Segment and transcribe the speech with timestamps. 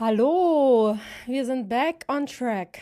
[0.00, 0.96] Hallo,
[1.26, 2.78] wir sind back on track.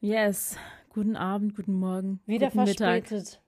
[0.00, 0.56] Yes.
[0.88, 2.18] Guten Abend, guten Morgen.
[2.26, 3.12] Wieder guten verspätet.
[3.12, 3.40] Mittag.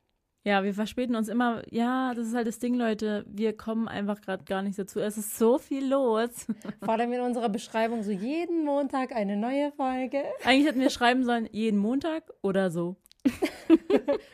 [0.45, 1.63] Ja, wir verspäten uns immer.
[1.69, 3.25] Ja, das ist halt das Ding, Leute.
[3.27, 5.01] Wir kommen einfach gerade gar nicht dazu.
[5.01, 6.47] Es ist so viel los.
[6.85, 10.23] Vor allem in unserer Beschreibung so jeden Montag eine neue Folge.
[10.45, 12.95] Eigentlich hätten wir schreiben sollen, jeden Montag oder so.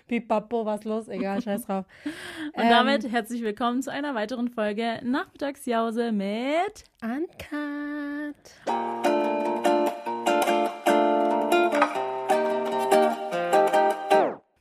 [0.08, 1.08] Pipapo, was los?
[1.08, 1.86] Egal, scheiß drauf.
[2.52, 6.84] Und damit herzlich willkommen zu einer weiteren Folge Nachmittagsjause mit
[8.24, 8.34] Uncut.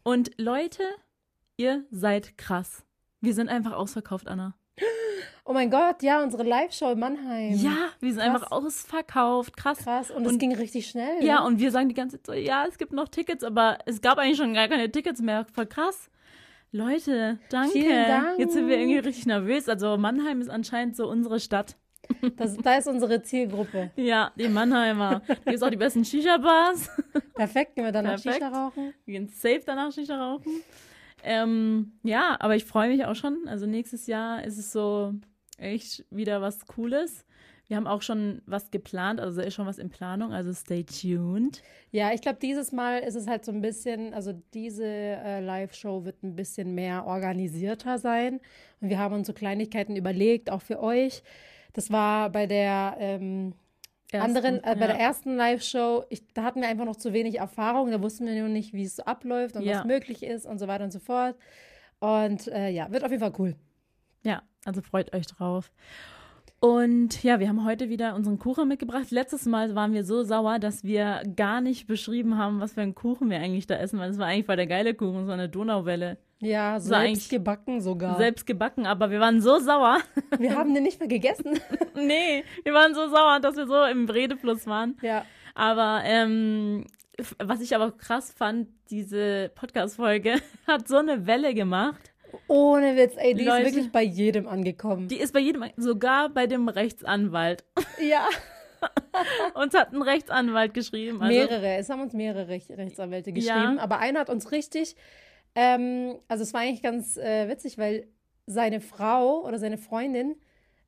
[0.04, 0.84] Und Leute,
[1.58, 2.84] ihr seid krass.
[3.22, 4.56] Wir sind einfach ausverkauft, Anna.
[5.46, 7.56] Oh mein Gott, ja, unsere Live-Show in Mannheim.
[7.56, 8.34] Ja, wir sind Krass.
[8.36, 9.58] einfach ausverkauft.
[9.58, 9.80] Krass.
[9.80, 11.24] Krass, und, es ging richtig schnell.
[11.24, 14.02] Ja, und wir sagen die ganze Zeit so, ja, es gibt noch Tickets, aber es
[14.02, 15.46] gab eigentlich schon gar keine Tickets mehr.
[15.54, 16.10] Voll krass.
[16.72, 17.74] Leute, danke.
[17.74, 18.40] Vielen Dank.
[18.40, 19.68] Jetzt sind wir irgendwie richtig nervös.
[19.68, 21.76] Also Mannheim ist anscheinend so unsere Stadt.
[22.36, 23.92] Das, da ist unsere Zielgruppe.
[23.96, 25.22] Ja, die Mannheimer.
[25.26, 26.90] Hier gibt auch die besten Shisha-Bars.
[27.34, 28.36] Perfekt, gehen wir dann noch Perfekt.
[28.36, 28.94] Shisha rauchen.
[29.06, 30.62] Wir gehen safe danach Shisha rauchen.
[31.24, 33.48] Ähm, ja, aber ich freue mich auch schon.
[33.48, 35.14] Also nächstes Jahr ist es so
[35.58, 37.26] echt wieder was Cooles.
[37.68, 40.84] Wir haben auch schon was geplant, also da ist schon was in Planung, also stay
[40.84, 41.64] tuned.
[41.92, 46.04] Ja, ich glaube, dieses Mal ist es halt so ein bisschen, also diese äh, Live-Show
[46.04, 48.42] wird ein bisschen mehr organisierter sein.
[48.82, 51.24] Und wir haben uns so Kleinigkeiten überlegt, auch für euch.
[51.74, 53.54] Das war bei der ähm,
[54.14, 54.88] anderen, äh, bei ja.
[54.88, 57.90] der ersten Live-Show, ich- da hatten wir einfach noch zu wenig Erfahrung.
[57.92, 59.80] Da wussten wir noch nicht, wie es so abläuft und Ja.
[59.80, 61.36] was möglich ist und so weiter und so fort.
[62.00, 63.56] Und äh, ja, wird auf jeden Fall cool.
[64.24, 65.72] Ja, also freut euch drauf.
[66.64, 69.12] Und ja, wir haben heute wieder unseren Kuchen mitgebracht.
[69.12, 72.96] Letztes Mal waren wir so sauer, dass wir gar nicht beschrieben haben, was für einen
[72.96, 75.50] Kuchen wir eigentlich da essen, weil es war eigentlich voll der geile Kuchen, so eine
[75.50, 76.20] Donauwelle.
[76.40, 78.16] Ja, war selbst gebacken sogar.
[78.16, 79.98] Selbst gebacken, aber wir waren so sauer.
[80.40, 81.60] wir haben den nicht mehr gegessen.
[81.96, 84.96] nee, wir waren so sauer, dass wir so im Redefluss waren.
[85.02, 85.26] ja.
[85.56, 86.86] Aber ähm,
[87.40, 90.36] was ich aber krass fand, diese Podcast-Folge
[90.68, 92.13] hat so eine Welle gemacht.
[92.48, 93.64] Ohne Witz, ey, die Leute.
[93.68, 95.08] ist wirklich bei jedem angekommen.
[95.08, 97.64] Die ist bei jedem, sogar bei dem Rechtsanwalt.
[98.02, 98.28] ja.
[99.54, 101.22] Uns hat ein Rechtsanwalt geschrieben.
[101.22, 103.82] Also, mehrere, es haben uns mehrere Rech Rechtsanwälte geschrieben, Ja.
[103.84, 104.96] aber einer hat uns richtig,
[105.56, 108.08] ähm, also es war eigentlich ganz äh, witzig, weil
[108.46, 110.36] seine Frau oder seine Freundin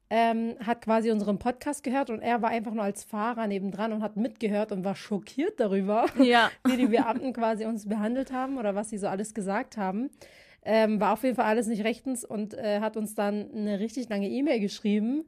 [0.10, 4.04] ähm, hat quasi unseren Podcast gehört und er war einfach nur als Fahrer nebendran und
[4.04, 8.76] hat mitgehört und war schockiert darüber, Ja, wie die Beamten quasi uns behandelt haben oder
[8.76, 10.10] was sie so alles gesagt haben.
[10.68, 14.10] Ähm, war auf jeden Fall alles nicht rechtens und äh, hat uns dann eine richtig
[14.10, 15.26] lange E-Mail geschrieben,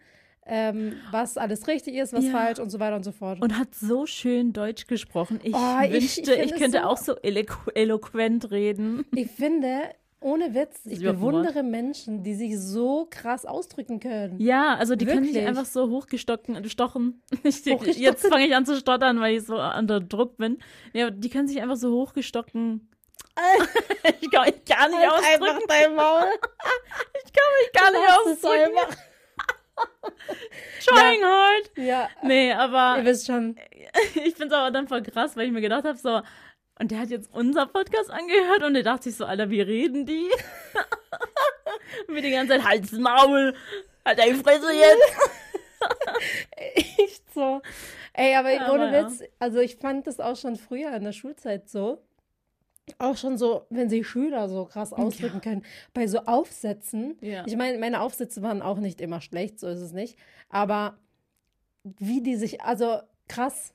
[0.48, 2.32] ähm, was alles richtig ist, was Ja.
[2.32, 3.40] falsch und so weiter und so fort.
[3.42, 5.40] und hat so schön Deutsch gesprochen.
[5.44, 9.06] Ich Oh, ich- wünschte, ich ich, es könnte so- auch so eloqu eloquent reden.
[9.14, 9.82] Ich finde,
[10.22, 14.40] ohne Witz, ich bewundere Menschen, die sich so krass ausdrücken können.
[14.40, 15.48] Ja, also die können sich Wirklich?
[15.50, 17.22] einfach so hochgestocken, gestochen.
[17.44, 18.02] Ich, Hochgestocken?
[18.02, 20.58] jetzt fange ich an zu stottern, weil ich so unter Druck bin.
[20.94, 22.90] Ja, die können sich einfach so hochgestocken.
[24.22, 25.68] ich kann mich gar nicht ausdrücken.
[25.68, 26.26] dein Maul.
[27.26, 28.78] Ich kann mich gar nicht Lass es ausdrücken.
[28.78, 28.98] einfach.
[30.86, 31.72] Trying hard.
[31.76, 33.56] Ja, Nee, aber ihr wisst schon.
[34.16, 36.22] ich finde es aber dann voll krass, weil ich mir gedacht habe, so,
[36.80, 40.06] und der hat jetzt unser Podcast angehört und der dachte sich so, Alter, wie reden
[40.06, 40.30] die?
[42.08, 43.56] und wir die ganze Zeit, halt's Maul,
[44.06, 45.18] halt deine Fresse jetzt.
[46.56, 47.62] Echt so.
[48.14, 49.06] Ey, aber Aber ohne ja.
[49.06, 52.02] Witz, also ich fand das auch schon früher in der Schulzeit so.
[53.00, 55.64] Auch schon so, wenn sich Schüler so krass ausdrücken können.
[55.94, 57.18] Bei so Aufsätzen.
[57.22, 57.44] Ja.
[57.46, 60.18] Ich meine, meine Aufsätze waren auch nicht immer schlecht, so ist es nicht.
[60.50, 60.98] Aber
[61.84, 63.74] wie die sich, also krass.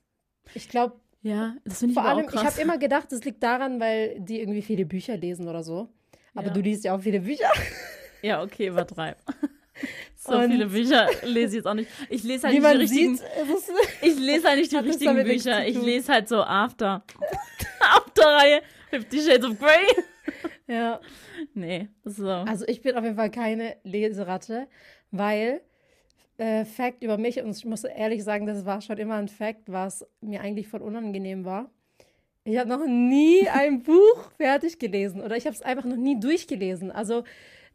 [0.55, 2.55] Ich glaube, Ja, das finde ich Vor allem, auch ich krass.
[2.55, 5.89] habe immer gedacht, das liegt daran, weil die irgendwie viele Bücher lesen oder so.
[6.35, 6.53] Aber Ja.
[6.53, 7.51] du liest ja auch viele Bücher.
[8.23, 9.19] ja, okay, übertreib.
[10.17, 11.91] so Und- viele Bücher lese ich jetzt auch nicht.
[12.09, 13.73] Ich lese halt nicht die richtigen, sieht, ist,
[14.03, 15.67] ich lese halt nicht die richtigen Bücher.
[15.67, 17.03] Ich lese halt so After.
[17.81, 19.87] After-Reihe, Fifty Shades of Grey.
[20.67, 21.01] ja.
[21.55, 22.29] Nee, so.
[22.29, 24.69] Also ich bin auf jeden Fall keine Leseratte,
[25.11, 25.61] weil
[26.39, 29.63] äh, Fact über mich, und ich muss ehrlich sagen, das war schon immer ein Fact,
[29.67, 31.69] was mir eigentlich voll unangenehm war.
[32.45, 36.19] Ich habe noch nie ein Buch fertig gelesen oder ich habe es einfach noch nie
[36.21, 36.93] durchgelesen.
[36.93, 37.25] Also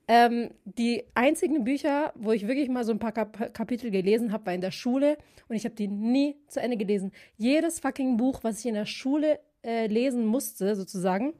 [0.08, 4.46] ähm, die einzigen Bücher, wo ich wirklich mal so ein paar Kap Kapitel gelesen habe,
[4.46, 5.18] war in der Schule
[5.50, 7.12] und ich habe die nie zu Ende gelesen.
[7.38, 11.34] Jedes fucking Buch, was ich in der Schule äh, lesen musste, sozusagen,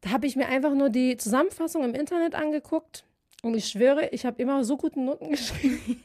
[0.00, 3.04] da habe ich mir einfach nur die Zusammenfassung im Internet angeguckt
[3.42, 6.02] und ich schwöre, ich habe immer so gute Noten geschrieben.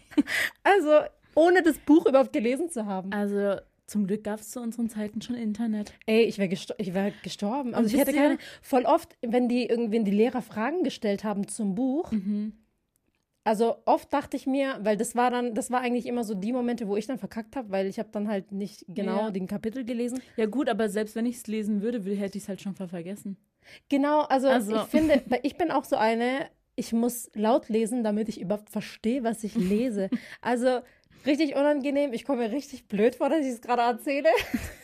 [0.63, 1.01] also
[1.35, 3.11] ohne das Buch überhaupt gelesen zu haben.
[3.11, 3.57] Also,
[3.91, 5.93] zum Glück gab es zu unseren Zeiten schon Internet.
[6.05, 7.75] Ey, ich wäre gesto ich wär gestorben.
[7.75, 8.37] Also ich hätte keine.
[8.61, 12.53] Voll oft, wenn die irgendwie die Lehrer Fragen gestellt haben zum Buch, Mhm.
[13.43, 16.53] also oft dachte ich mir, weil das war dann, das war eigentlich immer so die
[16.53, 19.31] Momente, wo ich dann verkackt habe, weil ich habe dann halt nicht genau Ja.
[19.31, 20.21] den Kapitel gelesen.
[20.37, 23.37] Ja, gut, aber selbst wenn ich es lesen würde, hätte ich es halt schon vergessen.
[23.89, 28.29] Genau, also, Also- ich finde, ich bin auch so eine, ich muss laut lesen, damit
[28.29, 30.09] ich überhaupt verstehe, was ich lese.
[30.41, 30.79] Also
[31.25, 34.29] richtig unangenehm, ich komme mir richtig blöd vor, dass ich es gerade erzähle,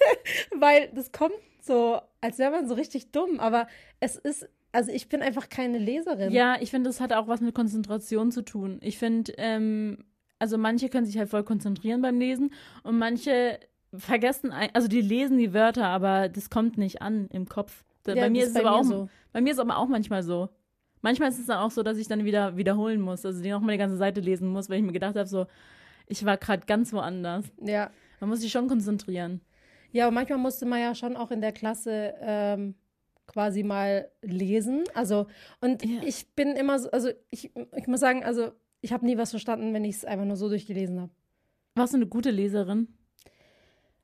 [0.56, 3.68] weil das kommt so, als wäre man so richtig dumm, aber
[4.00, 6.32] es ist, also ich bin einfach keine Leserin.
[6.32, 8.80] Ja, ich finde, das hat auch was mit Konzentration zu tun.
[8.82, 10.06] Ich finde, ähm,
[10.40, 12.52] also manche können sich halt voll konzentrieren beim Lesen
[12.84, 13.60] und manche
[13.94, 17.84] vergessen, also die lesen die Wörter, aber das kommt nicht an im Kopf.
[18.04, 19.10] Da, Ja, bei mir ist es aber auch, so.
[19.34, 20.50] bei mir ist es aber auch manchmal so.
[21.02, 23.74] Manchmal ist es dann auch so, dass ich dann wieder wiederholen muss, also die nochmal
[23.74, 25.46] die ganze Seite lesen muss, weil ich mir gedacht habe, so,
[26.08, 27.46] ich war gerade ganz woanders.
[27.62, 27.92] Ja.
[28.20, 29.42] Man muss sich schon konzentrieren.
[29.92, 32.76] Ja, aber manchmal musste man ja schon auch in der Klasse ähm,
[33.26, 34.84] quasi mal lesen.
[34.94, 35.28] Also,
[35.62, 36.02] und Ja.
[36.04, 38.52] ich bin immer so, also ich, ich muss sagen, also
[38.82, 41.12] ich habe nie was verstanden, wenn ich es einfach nur so durchgelesen habe.
[41.76, 42.88] Warst du eine gute Leserin?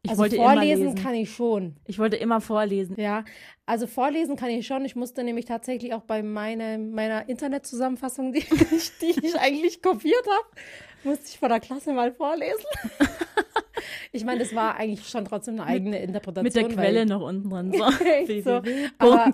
[0.06, 1.04] Ich Also wollte vorlesen immer lesen.
[1.04, 1.76] kann ich schon.
[1.86, 3.00] Ich wollte immer vorlesen.
[3.00, 3.24] Ja,
[3.66, 4.84] also vorlesen kann ich schon.
[4.84, 8.40] Ich musste nämlich tatsächlich auch bei meine, meiner Internetzusammenfassung, die
[8.72, 10.62] ich, die ich eigentlich kopiert habe,
[11.06, 12.66] musste ich vor der Klasse mal vorlesen.
[14.12, 16.44] ich meine, das war eigentlich schon trotzdem eine eigene Interpretation.
[16.44, 17.72] Mit der Quelle noch unten dran.
[17.72, 17.84] So.
[18.44, 18.62] So.
[18.98, 19.32] Aber-.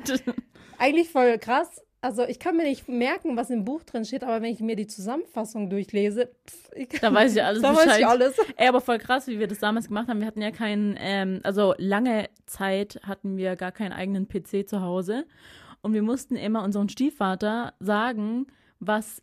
[0.77, 1.81] Eigentlich voll krass.
[2.01, 4.77] Also ich kann mir nicht merken, was im Buch drin steht, aber wenn ich mir
[4.77, 8.05] die Zusammenfassung durchlese, pff, ich Da weiß ich alles da weiß ich Bescheid.
[8.05, 8.37] alles.
[8.55, 10.21] Ey, aber voll krass, wie wir das damals gemacht haben.
[10.21, 14.81] Wir hatten ja keinen, ähm, also lange Zeit hatten wir gar keinen eigenen PC zu
[14.81, 15.25] Hause.
[15.81, 18.47] Und wir mussten immer unserem Stiefvater sagen,
[18.79, 19.21] was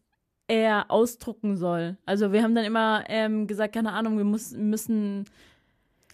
[0.48, 1.96] er ausdrucken soll.
[2.04, 5.24] Also wir haben dann immer ähm, gesagt, keine Ahnung, wir muss, müssen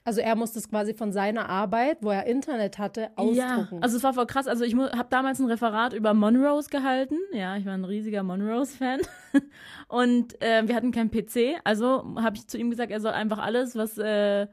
[0.05, 3.83] Also er musste es quasi von seiner Arbeit, wo er Internet hatte, Ja, ausdrucken.
[3.83, 4.49] also es war voll krass.
[4.49, 7.17] Also ich habe damals ein Referat über Monrose gehalten.
[7.33, 9.01] Ja, ich war ein riesiger Monrose-Fan.
[9.89, 11.61] Und äh, wir hatten keinen PC.
[11.65, 14.49] Also habe ich zu ihm gesagt, er soll einfach alles, was, äh,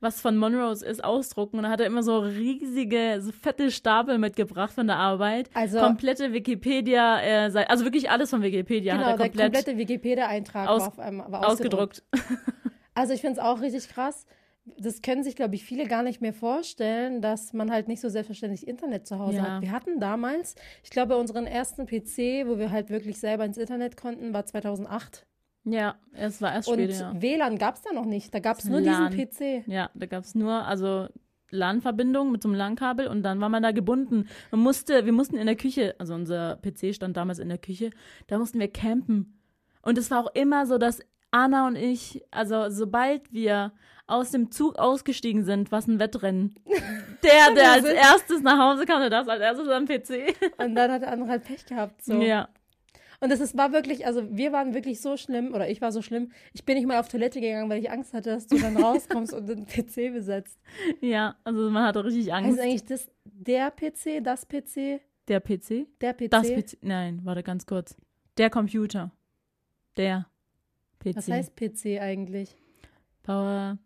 [0.00, 1.56] was von Monrose ist, ausdrucken.
[1.58, 5.50] Und dann hat er immer so riesige, so fette Stapel mitgebracht von der Arbeit.
[5.54, 9.78] Also- komplette Wikipedia, äh, also wirklich alles von Wikipedia genau, hat er der komplett komplette
[9.78, 12.02] Wikipedia-Eintrag aus- war, war ausgedruckt.
[12.12, 12.32] ausgedruckt.
[12.98, 14.24] Also ich finde es auch richtig krass.
[14.78, 18.08] Das können sich, glaube ich, viele gar nicht mehr vorstellen, dass man halt nicht so
[18.08, 19.42] selbstverständlich Internet zu Hause Ja.
[19.56, 19.62] hat.
[19.62, 23.96] Wir hatten damals, ich glaube, unseren ersten PC, wo wir halt wirklich selber ins Internet
[23.96, 25.24] konnten, war 2008.
[25.64, 27.12] Ja, es war erst Und später.
[27.14, 27.22] Ja.
[27.22, 28.32] WLAN gab es da noch nicht.
[28.34, 29.10] Da gab es nur LAN.
[29.12, 29.28] diesen
[29.64, 29.64] PC.
[29.68, 31.08] Ja, da gab es nur, also
[31.50, 34.28] LAN-Verbindung mit so einem LAN-Kabel und dann war man da gebunden.
[34.50, 37.90] Man musste, wir mussten in der Küche, also unser PC stand damals in der Küche,
[38.26, 39.38] da mussten wir campen.
[39.82, 43.72] Und es war auch immer so, dass Anna und ich, also sobald wir
[44.06, 46.54] aus dem Zug ausgestiegen sind, war es ein Wettrennen.
[47.22, 50.36] Der, der als erstes nach Hause kam, der das als erstes am PC.
[50.62, 52.04] Und dann hat der andere halt Pech gehabt.
[52.04, 52.20] So.
[52.20, 52.48] Ja.
[53.20, 56.02] Und das ist, war wirklich, also wir waren wirklich so schlimm, oder ich war so
[56.02, 58.76] schlimm, ich bin nicht mal auf Toilette gegangen, weil ich Angst hatte, dass du dann
[58.82, 60.58] rauskommst und den PC besetzt.
[61.00, 62.60] Ja, also man hatte richtig Heißt Angst.
[62.60, 65.86] eigentlich das der PC, das PC, Der PC?
[66.00, 66.30] der PC?
[66.30, 66.78] Das PC.
[66.82, 67.96] Nein, warte ganz kurz.
[68.36, 69.10] Der Computer.
[69.96, 70.26] Der
[71.00, 71.16] PC.
[71.16, 72.54] Was heißt PC eigentlich?
[73.22, 73.78] Power.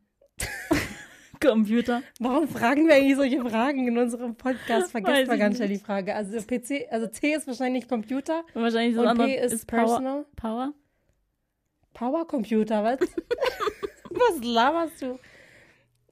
[1.41, 2.03] Computer.
[2.19, 4.91] Warum fragen wir eigentlich solche Fragen in unserem Podcast?
[4.93, 5.79] Vergesst mal ganz schnell die.
[5.79, 6.15] Frage.
[6.15, 9.81] Also PC, also C ist wahrscheinlich Computer Und wahrscheinlich das und P ist, Power.
[9.81, 10.27] Personal.
[10.37, 10.75] Power?
[11.95, 13.01] Power Computer, was?
[14.11, 15.19] was laberst du?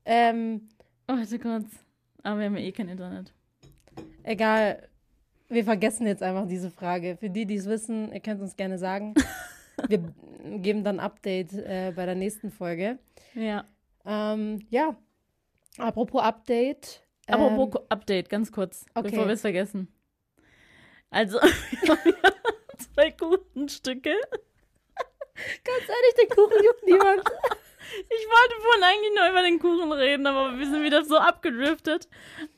[0.04, 0.69] Ähm,
[1.10, 1.64] Oh, warte kurz.
[2.23, 3.32] Aber wir haben ja eh kein Internet.
[4.25, 4.87] egal.
[5.49, 7.16] Wir vergessen jetzt einfach diese Frage.
[7.18, 9.14] Für die, die es wissen, ihr könnt uns gerne sagen.
[9.88, 10.12] Wir
[10.58, 12.99] geben dann Update äh, bei der nächsten Folge.
[13.35, 13.64] Ja.
[14.04, 14.97] Ähm, ja,
[15.78, 17.02] apropos Update.
[17.26, 19.11] Apropos ähm, Update, ganz kurz, okay.
[19.11, 19.88] bevor wir es vergessen.
[21.11, 21.38] Also,
[21.82, 22.30] wir haben ja
[22.78, 24.14] zwei Kuchenstücke.
[25.35, 27.23] ganz ehrlich, den Kuchen juckt niemand.
[27.90, 32.06] Ich wollte vorhin eigentlich nur über den Kuchen reden, aber wir sind wieder so abgedriftet.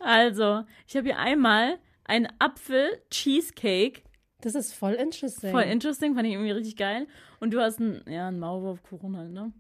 [0.00, 4.02] Also, ich habe hier einmal einen Apfel-Cheesecake.
[4.40, 5.52] Das ist voll interesting.
[5.52, 7.06] Voll interesting, fand ich irgendwie richtig geil.
[7.38, 9.52] Und du hast einen, ja, einen Maulwurfkuchen halt, ne?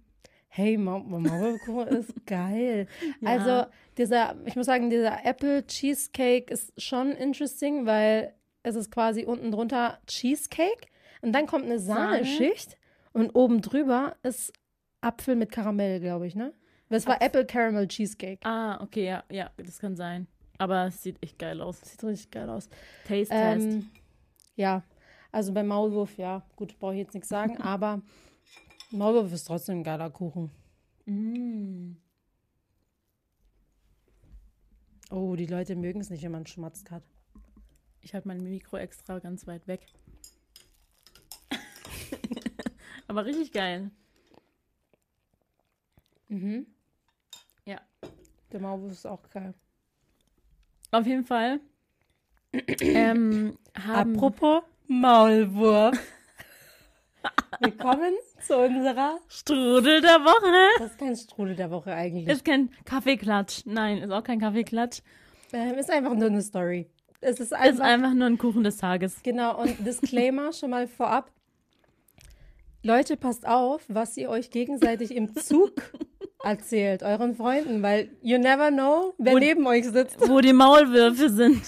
[0.52, 2.88] Hey, Ma Maulwurfkuchen ist geil.
[3.20, 3.28] Ja.
[3.28, 9.24] Also, dieser, ich muss sagen, dieser Apple Cheesecake ist schon interesting, weil es ist quasi
[9.24, 10.88] unten drunter Cheesecake
[11.22, 12.24] und dann kommt eine Sahne?
[12.24, 12.76] Sahneschicht
[13.12, 14.52] und oben drüber ist
[15.00, 16.52] Apfel mit Karamell, glaube ich, ne?
[16.88, 18.40] Das war Apple Caramel Cheesecake.
[18.42, 20.26] Ah, okay, ja, ja, das kann sein.
[20.58, 21.80] Aber es sieht echt geil aus.
[21.80, 22.68] Sieht richtig geil aus.
[23.06, 23.66] Taste Test.
[23.66, 23.90] Ähm,
[24.56, 24.82] ja,
[25.30, 28.02] also beim Maulwurf, ja, gut, brauche ich jetzt nichts sagen, aber
[28.92, 30.50] Maulwurf ist trotzdem ein geiler Kuchen.
[31.06, 31.92] Mm.
[35.10, 37.02] Oh, die Leute mögen es nicht, wenn man schmatzt hat.
[38.00, 39.86] Ich halte mein Mikro extra ganz weit weg.
[43.08, 43.90] Aber richtig geil.
[46.28, 46.66] Mhm.
[47.64, 47.80] Ja.
[48.52, 49.54] Der Maulwurf ist auch geil.
[50.90, 51.60] Auf jeden Fall.
[52.52, 55.98] ähm, haben, Apropos Maulwurf.
[57.58, 58.14] Willkommen
[58.46, 59.18] zu unserer.
[59.28, 60.78] Strudel der Woche.
[60.78, 62.28] Das ist kein Strudel der Woche eigentlich.
[62.28, 63.62] Ist kein Kaffeeklatsch.
[63.66, 65.00] Nein, ist auch kein Kaffeeklatsch.
[65.52, 66.88] Ähm, ist einfach nur eine Story.
[67.20, 67.84] Es ist Ist einfach.
[67.84, 69.22] einfach nur ein Kuchen des Tages.
[69.22, 71.30] genau, und Disclaimer schon mal vorab.
[72.82, 75.72] Leute, passt auf, was ihr euch gegenseitig im Zug
[76.44, 81.28] erzählt, euren Freunden, weil you never know, wer Und- neben euch sitzt, Wo die Maulwürfe
[81.30, 81.62] sind.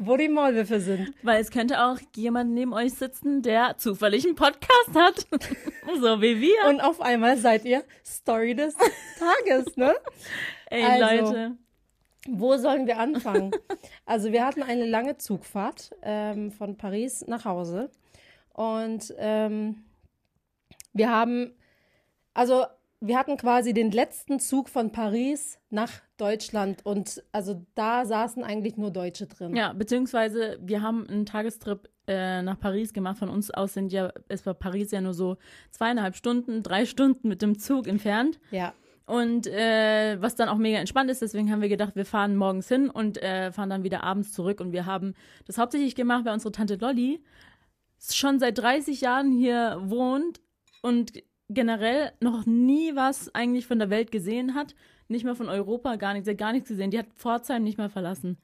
[0.00, 1.12] wo die Maulwürfe sind.
[1.22, 5.26] Weil es könnte auch jemand neben euch sitzen, der zufällig einen Podcast hat.
[6.00, 6.68] so wie wir.
[6.68, 8.74] Und auf einmal seid ihr Story des
[9.18, 9.94] Tages, ne?
[10.70, 11.52] Ey, also- Leute.
[12.28, 13.52] Wo sollen wir anfangen?
[14.04, 17.88] Also wir hatten eine lange Zugfahrt ähm, von Paris nach Hause
[18.52, 19.84] und ähm,
[20.92, 21.54] wir haben,
[22.34, 22.64] also
[23.06, 28.76] wir hatten quasi den letzten Zug von Paris nach Deutschland und also da saßen eigentlich
[28.76, 29.54] nur Deutsche drin.
[29.56, 33.18] Ja, beziehungsweise wir haben einen Tagestrip äh, nach Paris gemacht.
[33.18, 35.36] Von uns aus sind ja, es war Paris ja nur so
[35.70, 38.38] zweieinhalb Stunden, drei Stunden mit dem Zug entfernt.
[38.50, 38.72] Ja,
[39.06, 42.68] Und äh, was dann auch mega entspannt ist, deswegen haben wir gedacht, wir fahren morgens
[42.68, 44.60] hin und äh, fahren dann wieder abends zurück.
[44.60, 45.14] Und wir haben
[45.46, 47.22] das hauptsächlich gemacht, weil unsere Tante Lolli
[48.10, 50.40] schon seit 30 Jahren hier wohnt
[50.82, 51.12] und
[51.48, 54.74] generell noch nie was eigentlich von der Welt gesehen hat.
[55.08, 56.26] Nicht mehr von Europa, gar nichts.
[56.26, 56.90] Sie hat gar nichts gesehen.
[56.90, 58.38] Die hat Pforzheim nicht mehr verlassen.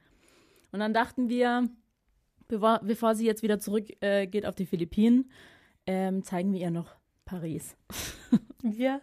[0.71, 1.69] Und dann dachten wir,
[2.49, 5.31] bevor, bevor sie jetzt wieder zurück äh, geht auf die Philippinen,
[5.87, 6.95] ähm, zeigen wir ihr noch
[7.25, 7.77] Paris.
[8.63, 9.01] wir,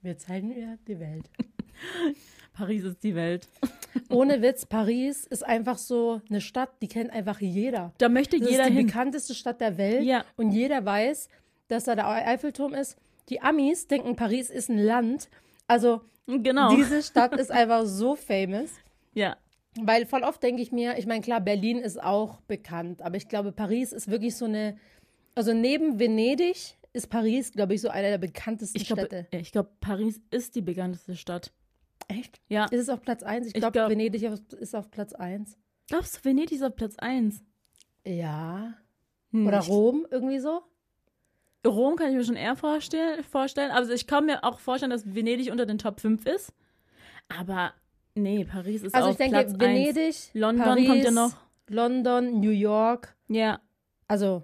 [0.00, 1.30] wir zeigen ihr die Welt.
[2.54, 3.48] Paris ist die Welt.
[4.10, 7.92] Ohne Witz, Paris ist einfach so eine Stadt, die kennt einfach jeder.
[7.98, 8.86] Da möchte Das jeder ist die hin.
[8.86, 10.24] bekannteste Stadt der Welt Ja.
[10.36, 11.28] und jeder weiß,
[11.68, 12.96] dass da der Eiffelturm ist.
[13.28, 15.28] Die Amis denken, Paris ist ein Land.
[15.66, 16.74] Also Genau.
[16.74, 18.70] diese Stadt ist einfach so famous.
[19.14, 19.36] ja.
[19.82, 23.26] Weil voll oft denke ich mir, ich meine, klar, Berlin ist auch bekannt, aber ich
[23.26, 24.76] glaube, Paris ist wirklich so eine,
[25.34, 29.26] also neben Venedig ist Paris, glaube ich, so eine der bekanntesten Ich glaube, Städte.
[29.36, 31.52] ich glaub, Paris ist die bekannteste Stadt.
[32.06, 32.40] Echt?
[32.48, 32.66] Ja.
[32.66, 33.48] Ist es auf Platz 1?
[33.48, 35.58] Ich glaube, glaub- Venedig ist auf Platz 1.
[35.88, 37.42] Glaubst du, Venedig ist auf Platz 1?
[38.06, 38.74] Ja.
[39.32, 40.62] Hm, Oder Rom, irgendwie so?
[41.66, 43.22] Rom kann ich mir schon eher vorstellen.
[43.24, 43.70] vorstellen.
[43.70, 46.52] Also ich kann mir auch vorstellen, dass Venedig unter den Top 5 ist.
[47.36, 47.72] Aber
[48.14, 49.58] nee, Paris ist Also auf ich denke, Platz 1.
[49.60, 51.32] Venedig, London Paris, kommt ja noch.
[51.68, 53.60] London, New York, Ja.
[54.08, 54.42] also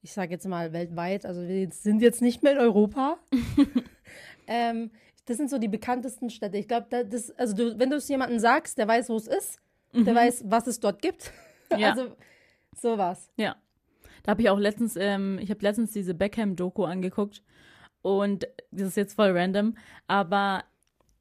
[0.00, 3.18] ich sage jetzt mal weltweit, also wir sind jetzt nicht mehr in Europa.
[4.46, 4.90] ähm,
[5.26, 6.56] das sind so die bekanntesten Städte.
[6.58, 9.28] Ich glaube, da- das, also du, wenn du es jemandem sagst, der weiß, wo es
[9.28, 9.58] ist,
[9.92, 11.30] der weiß, was es dort gibt.
[11.72, 11.78] Mhm.
[11.78, 11.90] Ja.
[11.92, 12.16] Also
[12.80, 13.30] sowas.
[13.36, 13.56] Ja.
[14.22, 17.42] Da habe ich auch letztens, ähm, ich habe letztens diese Beckham-Doku angeguckt.
[18.02, 19.76] Und das ist jetzt voll random,
[20.08, 20.64] aber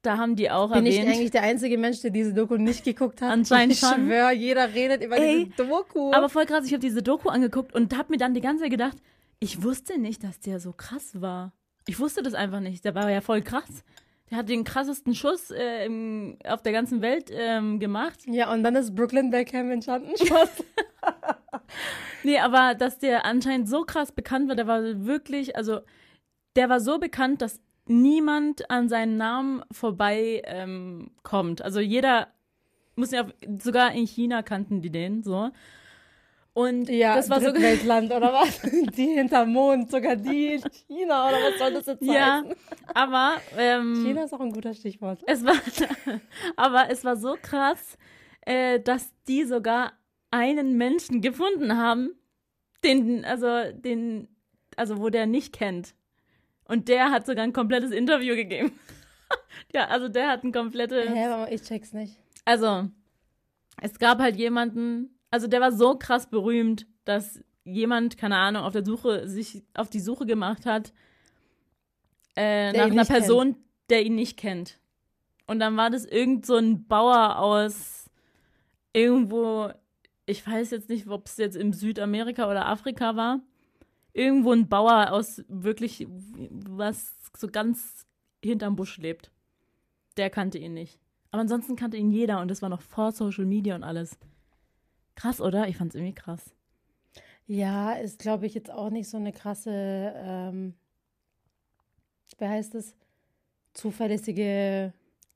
[0.01, 1.15] da haben die auch Bin ich erwähnt.
[1.15, 3.31] eigentlich der einzige Mensch, der diese Doku nicht geguckt hat?
[3.31, 4.08] Anscheinend ich schon.
[4.08, 6.12] schwöre, jeder redet über Ey, diese Doku.
[6.12, 8.72] Aber voll krass, ich habe diese Doku angeguckt und habe mir dann die ganze Zeit
[8.72, 8.98] gedacht,
[9.39, 11.53] ich wusste nicht, dass der so krass war.
[11.88, 12.84] Ich wusste das einfach nicht.
[12.84, 13.84] Der war ja voll krass.
[14.32, 18.20] Der hat den krassesten Schuss äh, im, auf der ganzen Welt ähm, gemacht.
[18.26, 20.12] ja, und dann ist Brooklyn Beckham entstanden.
[20.18, 20.64] Spaß.
[22.24, 25.80] Nee, aber dass der anscheinend so krass bekannt war, der war wirklich, also
[26.56, 31.62] der war so bekannt, dass niemand an seinen Namen vorbei ähm, kommt.
[31.62, 32.28] Also jeder
[32.96, 33.28] muss ja,
[33.60, 35.50] sogar in China kannten die den so.
[36.53, 38.62] Und Ja, das war so Drittweltland oder was?
[38.96, 42.55] Die hinterm Mond, sogar die in China oder was soll das jetzt Ja, heißen?
[42.93, 45.22] aber ähm, China ist auch ein guter Stichwort.
[45.27, 45.55] es war,
[46.58, 47.98] aber es war so krass,
[48.41, 49.93] äh, dass die sogar
[50.29, 52.12] einen Menschen gefunden haben,
[52.84, 54.27] den, also den,
[54.75, 55.93] also wo der nicht kennt.
[56.65, 58.77] Und der hat sogar ein komplettes Interview gegeben.
[59.74, 61.10] ja, also der hat ein komplettes.
[61.10, 62.17] Hä, aber ich check's nicht.
[62.46, 62.89] Also,
[63.81, 68.74] es gab halt jemanden, also der war so krass berühmt, dass jemand, keine Ahnung, auf
[68.74, 70.94] der Suche, sich auf die Suche gemacht hat
[72.36, 73.56] äh, nach einer Person,
[73.90, 74.80] der ihn nicht kennt.
[75.48, 78.10] Und dann war das irgend so ein Bauer aus
[78.94, 79.70] irgendwo,
[80.26, 83.42] ich weiß jetzt nicht, ob es jetzt im Südamerika oder Afrika war.
[84.14, 88.06] Irgendwo ein Bauer aus wirklich, was so ganz
[88.44, 89.32] hinterm Busch lebt.
[90.18, 91.00] Der kannte ihn nicht.
[91.32, 94.18] Aber ansonsten kannte ihn jeder und das war noch vor Social Media und alles.
[95.15, 95.68] Krass, oder?
[95.68, 96.53] Ich fand's irgendwie krass.
[97.48, 100.74] Ja, ist, glaube ich, jetzt auch nicht so eine krasse, ähm,
[102.38, 102.96] wie heißt es?
[103.74, 104.94] Zuverlässige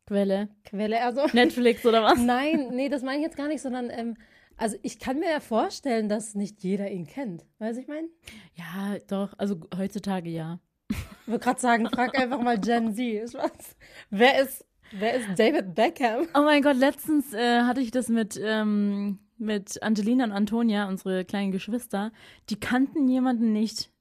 [0.07, 0.49] Quelle.
[0.63, 1.03] Quelle.
[1.03, 2.19] Also, Netflix oder was?
[2.19, 4.15] nein, nee, das meine ich jetzt gar nicht, sondern ähm,
[4.57, 7.45] Also ich kann mir ja vorstellen, dass nicht jeder ihn kennt.
[7.59, 8.07] Weißt du, ich meine?
[8.53, 9.33] Ja, doch.
[9.37, 10.59] Also heutzutage ja.
[10.89, 13.23] Ich wollte gerade sagen, frag einfach mal Gen Z.
[13.23, 13.75] Ist was?
[14.11, 16.27] Wer ist, wer ist David Beckham?
[16.35, 21.25] Oh mein Gott, letztens äh, hatte ich das mit, ähm, mit Angelina und Antonia, unsere
[21.25, 22.11] kleinen Geschwister.
[22.49, 23.91] Die kannten jemanden nicht,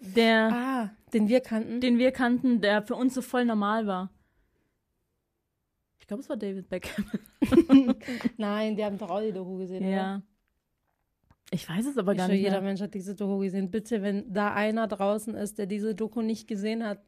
[0.00, 1.80] der, Ah, den wir kannten.
[1.80, 4.10] den wir kannten, der für uns so voll normal war.
[5.98, 7.04] Ich glaube, es war David Beckham.
[8.36, 9.82] Nein, die haben doch auch die Doku gesehen.
[9.84, 9.90] oder?
[9.90, 10.22] Ja.
[11.52, 12.38] Ich weiß es aber Ich gar nicht.
[12.38, 12.62] jeder Mehr.
[12.62, 13.70] Mensch hat diese Doku gesehen.
[13.70, 17.00] Bitte, wenn da einer draußen ist, der diese Doku nicht gesehen hat,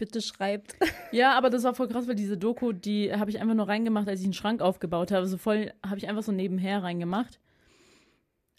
[0.00, 0.76] bitte schreibt.
[1.12, 4.08] Ja, aber das war voll krass, weil diese Doku, die habe ich einfach nur reingemacht,
[4.08, 5.26] als ich einen Schrank aufgebaut habe.
[5.26, 7.40] So voll, habe ich einfach so nebenher reingemacht.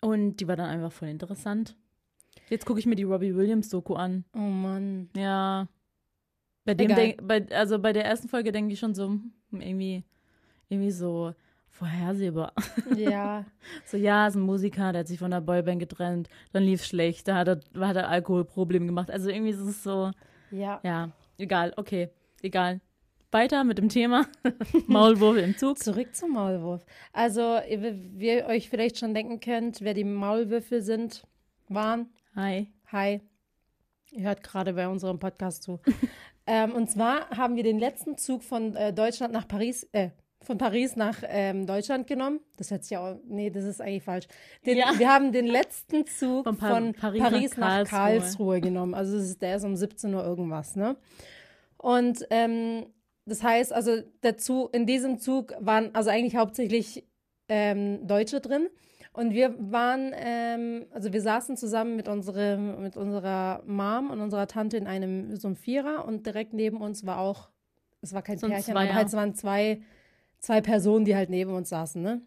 [0.02, 1.78] Und die war dann einfach voll interessant.
[2.50, 4.26] Jetzt gucke ich mir die Robbie Williams Doku an.
[4.36, 5.10] Oh Mann.
[5.16, 5.70] Ja.
[6.66, 10.04] Bei dem, denk, bei, also bei der ersten Folge denke ich schon so, hm, irgendwie,
[10.68, 11.34] irgendwie so
[11.70, 12.52] vorhersehbar.
[12.98, 13.46] Ja.
[13.86, 17.30] So, ja, ist ein Musiker, der hat sich von der Boyband getrennt, dann lief schlecht,
[17.30, 19.10] da hat er, hat er Alkoholprobleme gemacht.
[19.10, 20.12] Also irgendwie ist es so,
[20.52, 20.82] ja.
[20.84, 22.10] ja, egal, okay,
[22.42, 22.80] egal.
[23.32, 24.28] Weiter mit dem Thema.
[24.88, 25.80] Maulwurf im Zug.
[25.80, 26.86] Zurück zum Maulwurf.
[27.14, 31.24] Also, wie ihr euch vielleicht schon denken könnt, wer die Maulwürfe sind,
[31.70, 32.10] waren.
[32.36, 32.68] Hi.
[32.92, 33.22] Hi.
[34.12, 35.80] Ihr hört gerade bei unserem Podcast zu.
[36.46, 40.10] ähm, und zwar haben wir den letzten Zug von äh, Deutschland nach Paris, äh,
[40.44, 42.40] von Paris nach ähm, Deutschland genommen.
[42.58, 44.28] Das hört sich ja auch, nee, das ist eigentlich falsch.
[44.66, 44.92] Den, Ja.
[44.98, 48.20] Wir haben den letzten Zug Von von, Pa- Paris, Paris nach nach, Karlsruhe.
[48.20, 48.94] Karlsruhe genommen.
[48.94, 50.96] Also ist, der ist um 17 Uhr irgendwas, ne?
[51.78, 52.86] Und ähm,
[53.26, 57.08] das heißt, also der Zug, in diesem Zug waren also eigentlich hauptsächlich
[57.48, 58.68] ähm, Deutsche drin.
[59.14, 64.48] Und wir waren, ähm, also wir saßen zusammen mit, unserem, mit unserer Mom und unserer
[64.48, 67.50] Tante in einem so einem Vierer und direkt neben uns war auch,
[68.02, 69.82] es war kein So Pärchen, aber halt es waren zwei,
[70.42, 72.22] zwei Personen, die halt neben uns saßen, ne?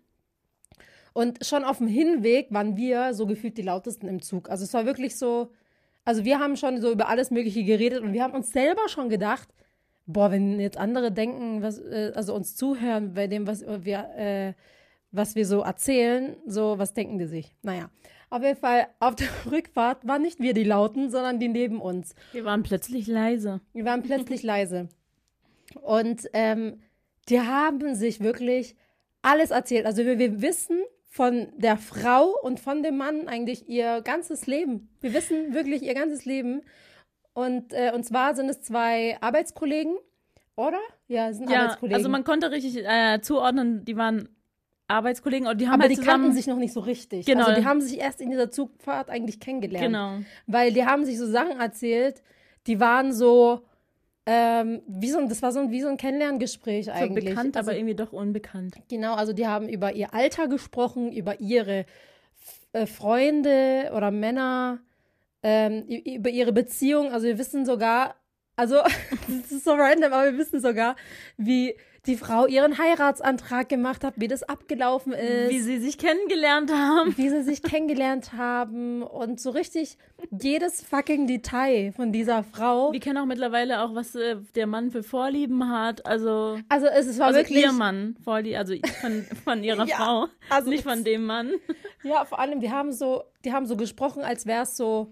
[1.12, 4.50] Und schon auf dem Hinweg waren wir so gefühlt die lautesten im Zug.
[4.50, 5.52] Also es war wirklich so,
[6.04, 9.08] also wir haben schon so über alles Mögliche geredet und wir haben uns selber schon
[9.08, 9.48] gedacht,
[10.06, 14.54] boah, wenn jetzt andere denken, was, äh, also uns zuhören bei dem, was wir, äh,
[15.12, 17.54] was wir so erzählen, so, was denken die sich?
[17.62, 17.90] Naja,
[18.28, 22.16] auf jeden Fall, auf der Rückfahrt waren nicht wir die Lauten, sondern die neben uns.
[22.32, 23.60] Wir waren plötzlich leise.
[23.72, 24.88] Wir waren plötzlich leise.
[25.80, 26.80] Und ähm,
[27.28, 28.76] die haben sich wirklich
[29.22, 29.86] alles erzählt.
[29.86, 34.88] Also wir, wir wissen von der Frau und von dem Mann eigentlich ihr ganzes Leben.
[35.00, 36.62] Wir wissen wirklich ihr ganzes Leben.
[37.32, 39.96] Und, äh, und zwar sind es zwei Arbeitskollegen,
[40.56, 40.78] oder?
[41.08, 41.96] Ja, es sind Ja, Arbeitskollegen.
[41.96, 44.28] also man konnte richtig äh, zuordnen, die waren
[44.86, 47.26] Arbeitskollegen und die haben aber halt die kannten sich noch nicht so richtig.
[47.26, 47.46] Genau.
[47.46, 49.86] Also die haben sich erst in dieser Zugfahrt eigentlich kennengelernt.
[49.86, 50.18] Genau.
[50.46, 52.22] Weil die haben sich so Sachen erzählt,
[52.66, 53.62] die waren so,
[54.26, 57.26] ähm, wie so ein, das war so ein, wie so ein Kennenlerngespräch So eigentlich.
[57.26, 58.76] bekannt, also, aber irgendwie doch unbekannt.
[58.88, 61.84] Genau, also die haben über ihr Alter gesprochen, über ihre
[62.72, 64.80] äh, Freunde oder Männer,
[65.42, 67.12] ähm, über ihre Beziehung.
[67.12, 68.14] Also wir wissen sogar,
[68.56, 68.76] also
[69.42, 70.96] das ist so random, aber wir wissen sogar,
[71.36, 71.74] wie
[72.06, 77.16] die Frau ihren Heiratsantrag gemacht hat, wie das abgelaufen ist Wie sie sich kennengelernt haben.
[77.16, 79.96] wie sie sich kennengelernt haben und so richtig
[80.30, 82.92] jedes fucking Detail von dieser Frau.
[82.92, 86.04] Wir kennen auch mittlerweile auch, was äh, der Mann für Vorlieben hat.
[86.06, 90.26] Also, Also es, war also wirklich ihr Mann, Vorlie also von, von ihrer Ja, Frau,
[90.50, 91.52] also nicht von dem Mann.
[92.02, 95.10] ja vor allem die haben so die haben so gesprochen, als wäre es so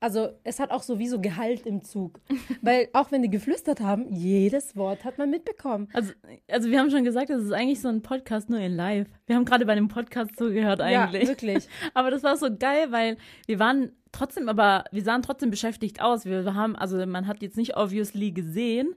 [0.00, 2.20] also es hat auch so wie so Gehalt im Zug,
[2.62, 5.88] weil auch wenn die geflüstert haben, jedes Wort hat man mitbekommen.
[5.92, 6.12] Also,
[6.48, 9.08] also wir haben schon gesagt, das ist eigentlich so ein Podcast nur in live.
[9.26, 11.24] Wir haben gerade bei dem Podcast zugehört eigentlich.
[11.24, 11.68] Ja, wirklich.
[11.94, 16.24] Aber das war so geil, weil wir waren trotzdem, aber wir sahen trotzdem beschäftigt aus.
[16.24, 18.96] Wir haben, also man hat jetzt nicht obviously gesehen,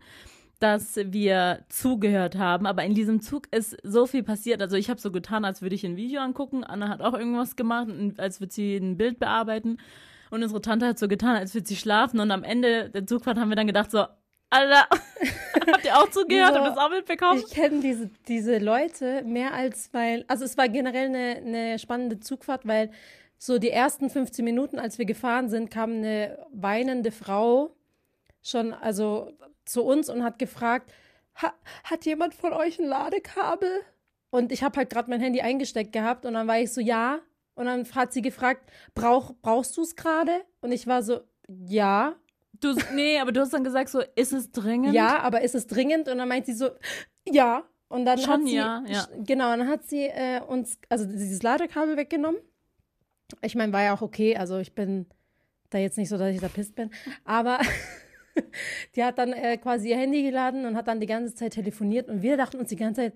[0.59, 4.61] dass wir zugehört haben, aber in diesem Zug ist so viel passiert.
[4.61, 6.63] Also ich habe so getan, als würde ich ein Video angucken.
[6.63, 9.77] Anna hat auch irgendwas gemacht, als würde sie ein Bild bearbeiten.
[10.33, 12.19] Und unsere Tante hat so getan, als würde sie schlafen.
[12.19, 14.05] Und am Ende der Zugfahrt haben wir dann gedacht so,
[14.49, 14.87] Alter,
[15.71, 16.63] habt ihr auch zugehört Wieso?
[16.63, 17.43] und das auch mitbekommen?
[17.45, 22.19] Ich kenne diese, diese Leute mehr als, weil, also es war generell eine, eine spannende
[22.19, 22.89] Zugfahrt, weil
[23.37, 27.75] so die ersten 15 Minuten, als wir gefahren sind, kam eine weinende Frau
[28.41, 29.33] schon, also
[29.65, 30.91] zu uns und hat gefragt,
[31.43, 33.81] ha, hat jemand von euch ein Ladekabel?
[34.31, 37.19] Und ich habe halt gerade mein Handy eingesteckt gehabt und dann war ich so, ja.
[37.55, 40.31] Und dann hat sie gefragt, Brauch, brauchst du es gerade?
[40.61, 42.15] Und ich war so, ja.
[42.59, 44.93] Du, nee, aber du hast dann gesagt so, ist es dringend?
[44.93, 46.07] Ja, aber ist es dringend?
[46.07, 46.69] Und dann meint sie so,
[47.27, 47.63] ja.
[47.89, 49.07] Und dann Schon hat sie, ja, ja.
[49.23, 52.41] genau, dann hat sie äh, uns, also dieses Ladekabel weggenommen.
[53.41, 55.05] Ich meine, war ja auch okay, also ich bin
[55.69, 56.89] da jetzt nicht so, dass ich da pisst bin,
[57.23, 57.59] aber
[58.95, 62.09] die hat dann äh, quasi ihr Handy geladen und hat dann die ganze Zeit telefoniert
[62.09, 63.13] und wir dachten uns die ganze Zeit,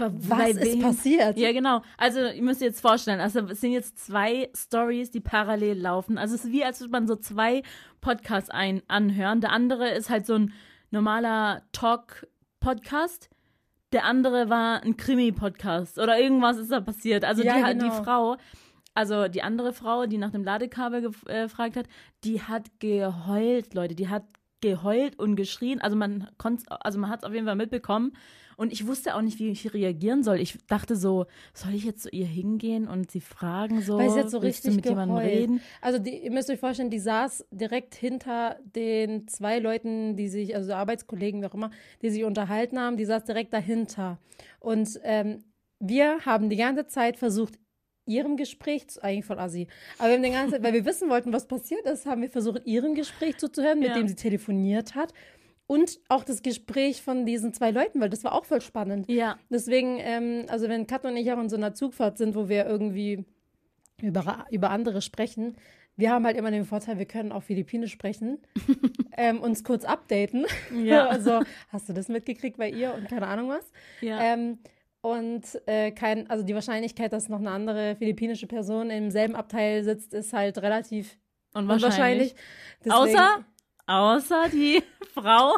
[0.00, 1.36] Was ist passiert?
[1.38, 1.82] Ja, genau.
[1.96, 6.18] Also, ihr müsst euch jetzt vorstellen, also es sind jetzt zwei Stories, die parallel laufen.
[6.18, 7.62] Also es ist wie, als würde man so zwei
[8.00, 9.40] Podcasts ein anhören.
[9.40, 10.52] Der andere ist halt so ein
[10.90, 13.30] normaler Talk-Podcast.
[13.92, 17.24] Der andere war ein Krimi-Podcast oder irgendwas ist da passiert.
[17.24, 17.84] Also Ja, die, genau.
[17.84, 18.36] die Frau,
[18.94, 21.86] also die andere Frau, die nach dem Ladekabel äh, gefragt hat,
[22.24, 23.94] die hat geheult, Leute.
[23.94, 24.24] Die hat
[24.60, 25.80] geheult und geschrien.
[25.80, 28.12] Also man konnte, also man hat es auf jeden Fall mitbekommen.
[28.60, 30.38] Und ich wusste auch nicht, wie ich reagieren soll.
[30.38, 34.20] Ich dachte so, soll ich jetzt zu ihr hingehen und sie fragen so, Weil sie
[34.20, 35.62] hat so richtig mit jemandem reden?
[35.80, 40.54] Also die, ihr müsst euch vorstellen, die saß direkt hinter den zwei Leuten, die sich,
[40.54, 41.70] also Arbeitskollegen, wie auch immer,
[42.02, 44.18] die sich unterhalten haben, die saß direkt dahinter.
[44.58, 45.42] Und ähm,
[45.78, 47.54] wir haben die ganze Zeit versucht,
[48.04, 51.32] ihrem Gespräch, eigentlich voll assi, aber wir haben die ganze Zeit, weil wir wissen wollten,
[51.32, 53.94] was passiert ist, haben wir versucht, ihrem Gespräch zuzuhören, mit Ja.
[53.94, 55.14] dem sie telefoniert hat.
[55.70, 59.08] Und auch das Gespräch von diesen zwei Leuten, weil das war auch voll spannend.
[59.08, 62.48] Ja, Deswegen, ähm, also wenn Kat und ich auch in so einer Zugfahrt sind, wo
[62.48, 63.24] wir irgendwie
[64.02, 65.56] über, über andere sprechen,
[65.94, 68.38] wir haben halt immer den Vorteil, wir können auch Philippinisch sprechen,
[69.16, 70.44] ähm, uns kurz updaten.
[70.82, 71.06] Ja.
[71.08, 73.70] also, hast du das mitgekriegt bei ihr und keine Ahnung was?
[74.00, 74.20] ja.
[74.20, 74.58] Ähm,
[75.02, 79.84] und äh, kein, also die Wahrscheinlichkeit, dass noch eine andere philippinische Person im selben Abteil
[79.84, 81.16] sitzt, ist halt relativ
[81.54, 82.34] unwahrscheinlich.
[82.34, 82.34] unwahrscheinlich.
[82.84, 83.44] Deswegen- Außer,
[83.90, 84.82] außer die
[85.14, 85.56] Frau,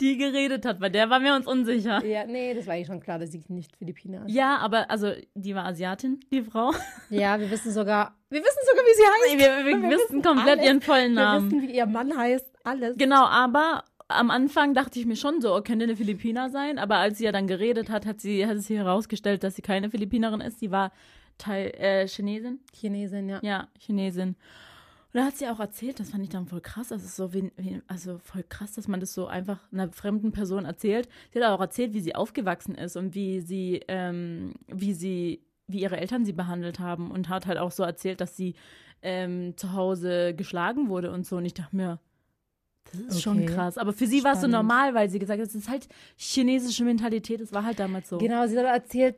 [0.00, 2.04] die geredet hat, bei der waren wir uns unsicher.
[2.04, 4.34] Ja, nee, das war eigentlich schon klar, dass sie nicht Philippiner ist.
[4.34, 6.72] Ja, aber also die war Asiatin, die Frau.
[7.10, 9.64] Ja, wir wissen sogar, wir wissen sogar, wie sie heißt.
[9.64, 10.66] Wir, wir, Wir wissen komplett alles.
[10.66, 11.50] ihren vollen Wir Namen.
[11.50, 12.96] wissen, wie ihr Mann heißt, alles.
[12.98, 16.96] Genau, aber am Anfang dachte ich mir schon so, oh, könnte eine Philippiner sein, aber
[16.96, 19.90] als sie ja dann geredet hat, hat sie hat es sich herausgestellt, dass sie keine
[19.90, 20.92] Philippinerin ist, sie war
[21.38, 22.60] Teil äh, Chinesin.
[22.74, 23.38] Chinesin, ja.
[23.42, 24.36] Ja, Chinesin.
[25.16, 27.32] Und da hat sie auch erzählt, das fand ich dann voll krass, das ist so
[27.32, 31.08] wie, wie, also voll krass, dass man das so einfach einer fremden Person erzählt.
[31.32, 35.80] Sie hat auch erzählt, wie sie aufgewachsen ist und wie sie, ähm, wie sie, wie
[35.80, 38.56] ihre Eltern sie behandelt haben und hat halt auch so erzählt, dass sie
[39.00, 41.38] ähm, zu Hause geschlagen wurde und so.
[41.38, 41.98] Und ich dachte mir,
[42.92, 43.46] das ist schon Okay.
[43.46, 43.78] krass.
[43.78, 46.84] Aber für sie war es so normal, weil sie gesagt hat, es ist halt chinesische
[46.84, 48.18] Mentalität, das war halt damals so.
[48.18, 49.16] Genau, sie hat erzählt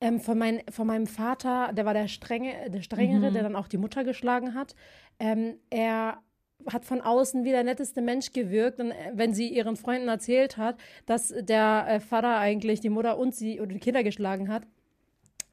[0.00, 3.34] ähm, von, mein, von meinem Vater, der war der strenge, der strengere, Mhm.
[3.34, 4.74] der dann auch die Mutter geschlagen hat.
[5.18, 6.18] Ähm, er
[6.70, 8.80] hat von außen wie der netteste Mensch gewirkt.
[8.80, 13.18] Und äh, wenn sie ihren Freunden erzählt hat, dass der äh, Vater eigentlich die Mutter
[13.18, 14.64] und sie oder die Kinder geschlagen hat,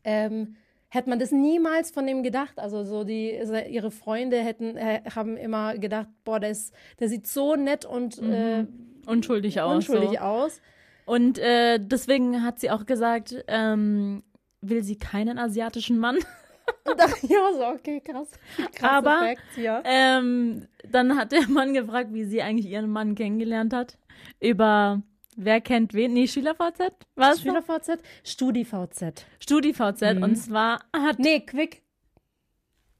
[0.03, 0.55] ähm,
[0.89, 2.57] hätte man das niemals von ihm gedacht.
[2.59, 3.31] Also so die
[3.69, 8.19] ihre Freunde hätten äh, haben immer gedacht, boah, der ist, der sieht so nett und
[8.21, 8.65] äh,
[9.07, 9.75] Unschuldig aus.
[9.75, 10.25] unschuldig so.
[10.25, 10.61] aus.
[11.05, 14.23] Und äh, deswegen hat sie auch gesagt, ähm,
[14.69, 16.17] will sie keinen asiatischen Mann.
[16.85, 18.29] Und ich auch so, okay, krass.
[18.73, 19.81] krass Aber- Facts, ja.
[19.85, 23.97] Ähm, dann hat der Mann gefragt, wie sie eigentlich ihren Mann kennengelernt hat.
[24.39, 25.01] Über
[25.35, 26.13] wer kennt wen?
[26.13, 26.91] Nee, SchülerVZ?
[27.15, 27.41] Was?
[27.41, 29.25] SchülerVZ, StudiVZ.
[29.39, 30.01] StudiVZ.
[30.21, 31.19] Und zwar hat.
[31.19, 31.83] Nee, Quick.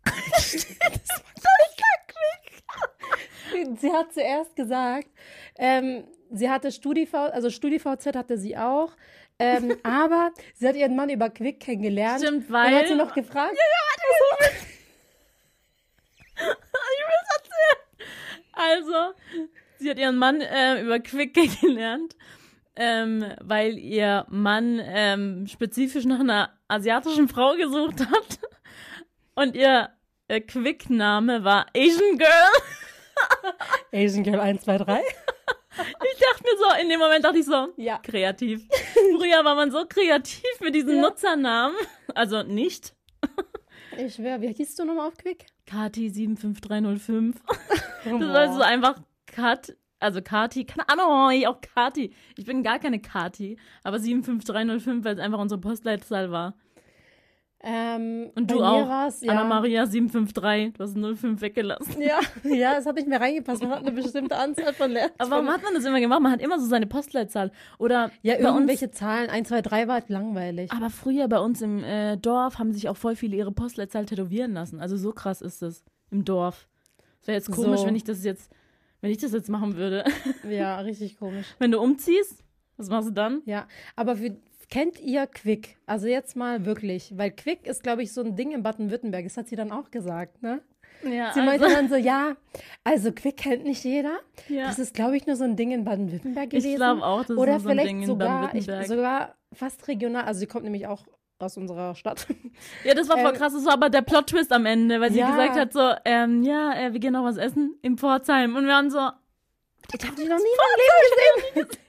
[3.80, 5.08] sie hat zuerst gesagt,
[5.58, 8.94] ähm, sie hatte StudiV, also StudiVZ hatte sie auch,
[9.40, 12.22] ähm, aber sie hat ihren Mann über Quick kennengelernt.
[12.22, 13.56] Stimmt, Und dann hat weil- sie noch gefragt,
[18.54, 19.14] Also,
[19.80, 22.16] sie hat ihren Mann äh, über Quick kennengelernt,
[22.78, 28.40] ähm, weil ihr Mann ähm, spezifisch nach einer asiatischen Frau gesucht hat.
[29.36, 29.90] Und ihr
[30.30, 32.50] äh, Quick-Name war Asian Girl.
[33.94, 35.02] Asian Girl 1, 2, 3.
[35.78, 37.98] Ich dachte mir so, in dem Moment dachte ich so, Ja.
[38.00, 38.66] kreativ.
[39.18, 41.02] Früher war man so kreativ mit diesen Ja.
[41.02, 41.76] Nutzernamen.
[42.14, 42.94] Also nicht.
[43.98, 45.46] Ich schwör, wie hieß du nochmal auf Quick?
[45.66, 47.36] Kati 75305.
[48.04, 52.14] Das war so einfach Kat, also Kati, keine Ahnung, ich auch Kati.
[52.38, 56.56] Ich bin gar keine Kati, aber 75305, weil es einfach unsere Postleitzahl war.
[57.68, 58.88] Ähm, Und du auch.
[58.88, 59.32] war's, ja.
[59.32, 62.00] Anna Maria 753, du hast 05 weggelassen.
[62.00, 63.64] Ja, ja, es hat nicht mehr reingepasst.
[63.64, 65.10] Man hat eine bestimmte Anzahl von Leer.
[65.18, 66.22] Aber warum hat man das immer gemacht?
[66.22, 67.52] Man hat immer so seine Postleitzahl.
[67.80, 70.72] Oder Ja, bei uns, irgendwelche Zahlen, 1, 2, 3 war halt langweilig.
[70.72, 74.54] aber früher bei uns im äh, Dorf haben sich auch voll viele ihre Postleitzahl tätowieren
[74.54, 74.80] lassen.
[74.80, 76.68] Also so krass ist das im Dorf.
[77.22, 77.88] Es wäre jetzt komisch, So.
[77.88, 78.52] wenn ich das jetzt,
[79.02, 80.04] wenn ich das jetzt machen würde.
[80.48, 81.48] Ja, richtig komisch.
[81.58, 82.44] wenn du umziehst,
[82.78, 83.42] was machst du dann?
[83.46, 84.36] Ja, aber wie,
[84.70, 85.78] kennt ihr Quick?
[85.86, 89.24] Also jetzt mal wirklich, weil Quick ist, glaube ich, so ein Ding in Baden-Württemberg.
[89.24, 90.62] Das hat sie dann auch gesagt, ne?
[91.04, 92.36] Ja, Sie meinte dann so, ja,
[92.84, 94.18] also Quick kennt nicht jeder.
[94.48, 94.68] ja.
[94.68, 96.70] Das ist, glaube ich, nur so ein Ding in Baden-Württemberg gewesen.
[96.70, 98.88] Ich glaube auch, das Oder ist so ein vielleicht Ding in sogar, ich, Baden-Württemberg.
[98.88, 100.24] sogar fast regional.
[100.24, 101.04] Also sie kommt nämlich auch
[101.38, 102.26] aus unserer Stadt.
[102.86, 103.54] Ja, das war voll ähm, krass.
[103.54, 105.30] Das war aber der Plot-Twist am Ende, weil sie Ja.
[105.32, 108.56] gesagt hat so, ähm, ja, äh, wir gehen noch was essen im Pforzheim.
[108.56, 108.98] Und wir waren so,
[109.94, 111.80] Ich habe die noch nie in meinem Leben gesehen.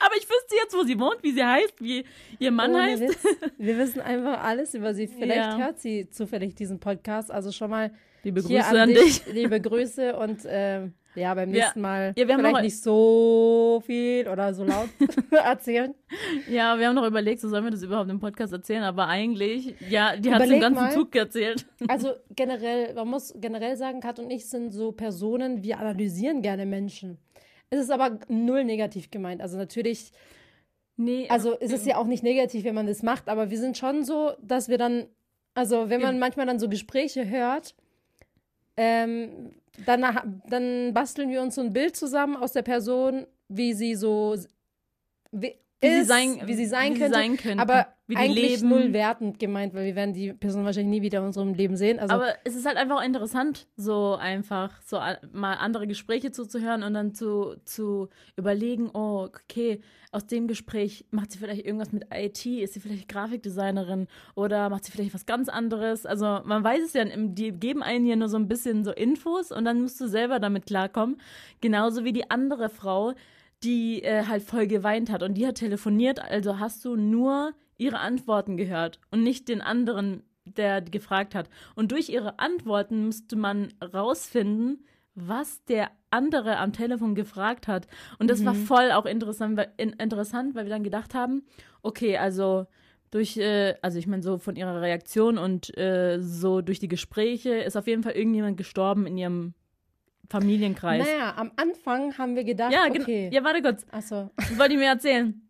[0.00, 2.04] aber ich wüsste jetzt kurz, wo sie wohnt, wie sie heißt, wie
[2.38, 3.02] ihr Mann Ohne heißt.
[3.02, 3.24] Witz.
[3.58, 5.06] Wir wissen einfach alles über sie.
[5.06, 5.56] Vielleicht Ja.
[5.58, 7.30] hört sie zufällig diesen Podcast.
[7.30, 7.90] Also schon mal
[8.24, 9.24] Liebe Grüße an, an dich.
[9.24, 9.32] dich.
[9.34, 11.64] Liebe Grüße und ähm, ja, beim Ja.
[11.64, 14.88] nächsten Mal Ja, wir haben vielleicht noch- nicht so viel oder so laut
[15.30, 15.94] erzählen.
[16.48, 19.74] Ja, wir haben noch überlegt, so sollen wir das überhaupt im Podcast erzählen, aber eigentlich,
[19.90, 20.92] ja, die hat es im ganzen mal.
[20.92, 21.66] Zug erzählt.
[21.88, 26.64] Also generell, man muss generell sagen, Kat und ich sind so Personen, wir analysieren gerne
[26.64, 27.18] Menschen.
[27.70, 29.40] Es ist aber null negativ gemeint.
[29.42, 30.12] Also natürlich,
[31.04, 33.76] Nee, also es ist ja auch nicht negativ, wenn man das macht, aber wir sind
[33.76, 35.06] schon so, dass wir dann,
[35.54, 37.74] also wenn man manchmal dann so Gespräche hört,
[38.76, 39.50] ähm,
[39.86, 40.04] dann,
[40.48, 44.36] dann basteln wir uns so ein Bild zusammen aus der Person, wie sie so
[45.32, 47.14] wie, wie ist, sie sein, wie sie sein wie könnte.
[47.14, 48.68] sein könnten, aber eigentlich leben.
[48.68, 51.98] null wertend gemeint, weil wir werden die Person wahrscheinlich nie wieder in unserem Leben sehen.
[51.98, 54.98] Also aber es ist halt einfach interessant, so einfach so
[55.32, 61.32] mal andere Gespräche zuzuhören und dann zu, zu überlegen, oh, okay, aus dem Gespräch macht
[61.32, 65.48] sie vielleicht irgendwas mit IT, ist sie vielleicht Grafikdesignerin oder macht sie vielleicht was ganz
[65.48, 66.04] anderes.
[66.04, 69.50] Also man weiß es ja, die geben einen ja nur so ein bisschen so Infos
[69.50, 71.18] und dann musst du selber damit klarkommen.
[71.60, 73.14] Genauso wie die andere Frau,
[73.62, 77.98] die äh, halt voll geweint hat und die hat telefoniert, also hast du nur ihre
[77.98, 81.48] Antworten gehört und nicht den anderen, der gefragt hat.
[81.74, 87.86] Und durch ihre Antworten müsste man rausfinden, was der andere am Telefon gefragt hat.
[88.18, 91.42] Und das war voll auch interessant, weil, in, interessant, weil wir dann gedacht haben,
[91.82, 92.66] okay, also
[93.10, 97.54] durch, äh, also ich meine so von ihrer Reaktion und äh, so durch die Gespräche
[97.54, 99.54] ist auf jeden Fall irgendjemand gestorben in ihrem
[100.28, 101.04] Familienkreis.
[101.06, 103.28] naja, am Anfang haben wir gedacht, Ja, okay.
[103.32, 103.84] Ja, warte kurz.
[103.90, 104.30] Achso.
[104.56, 105.40] Wollte ich mir erzählen.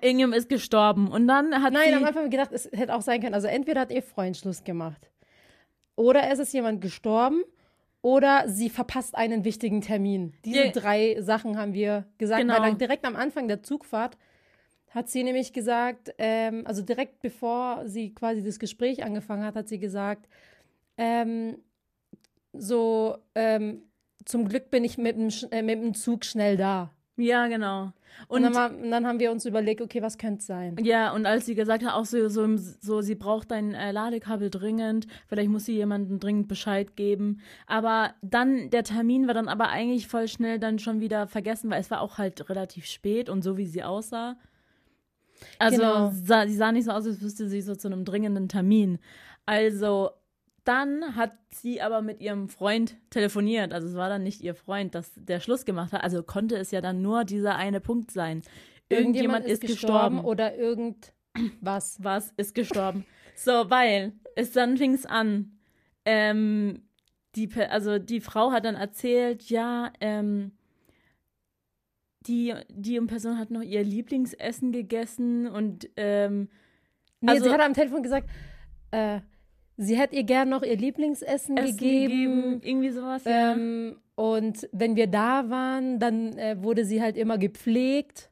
[0.00, 1.08] Irgendjemand ist gestorben.
[1.08, 1.94] Und dann hat Nein, sie.
[1.94, 3.34] am Anfang haben wir gedacht, es hätte auch sein können.
[3.34, 5.10] Also entweder hat ihr Freund Schluss gemacht.
[5.96, 7.42] Oder es ist jemand gestorben.
[8.00, 10.32] Oder sie verpasst einen wichtigen Termin.
[10.44, 10.70] Diese Ja.
[10.72, 12.40] drei Sachen haben wir gesagt.
[12.40, 12.58] Genau.
[12.58, 14.16] Weil direkt am Anfang der Zugfahrt
[14.90, 19.68] hat sie nämlich gesagt, ähm, also direkt bevor sie quasi das Gespräch angefangen hat, hat
[19.68, 20.26] sie gesagt,
[20.98, 21.58] ähm,
[22.52, 23.82] so, ähm,
[24.24, 26.90] zum Glück bin ich mit dem, äh, mit dem Zug schnell da.
[27.16, 27.92] Ja, genau.
[28.28, 30.76] Und, Und, dann, und dann haben wir uns überlegt, okay, was könnte es sein?
[30.82, 34.50] ja, und als sie gesagt hat, auch so, so, so sie braucht ein äh, Ladekabel
[34.50, 37.40] dringend, vielleicht muss sie jemandem dringend Bescheid geben.
[37.66, 41.80] Aber dann, der Termin war dann aber eigentlich voll schnell dann schon wieder vergessen, weil
[41.80, 44.36] es war auch halt relativ spät und so wie sie aussah.
[45.58, 46.12] Also, Genau.
[46.14, 48.98] sah, sie sah nicht so aus, als wüsste sie so zu einem dringenden Termin.
[49.46, 50.10] Also,
[50.64, 53.72] dann hat sie aber mit ihrem Freund telefoniert.
[53.72, 56.02] Also, es war dann nicht ihr Freund, dass der Schluss gemacht hat.
[56.04, 58.42] Also, konnte es ja dann nur dieser eine Punkt sein.
[58.88, 60.20] Irgendjemand ist gestorben.
[60.24, 61.12] oder irgendwas.
[62.00, 63.04] Was ist gestorben?
[63.34, 65.58] so, weil es dann fing es an.
[66.04, 66.82] Ähm,
[67.34, 70.52] die, also die Frau hat dann erzählt, ja, ähm,
[72.26, 76.48] die, die Person hat noch ihr Lieblingsessen gegessen und ähm,
[77.20, 78.28] Nee, Also- sie hat am Telefon gesagt,
[78.90, 79.20] äh,
[79.76, 82.60] sie hätte ihr gern noch ihr Lieblingsessen Essen gegeben.
[82.62, 83.24] irgendwie sowas.
[83.24, 83.52] ja.
[83.52, 88.30] Ähm, und wenn wir da waren, dann äh, wurde sie halt immer gepflegt.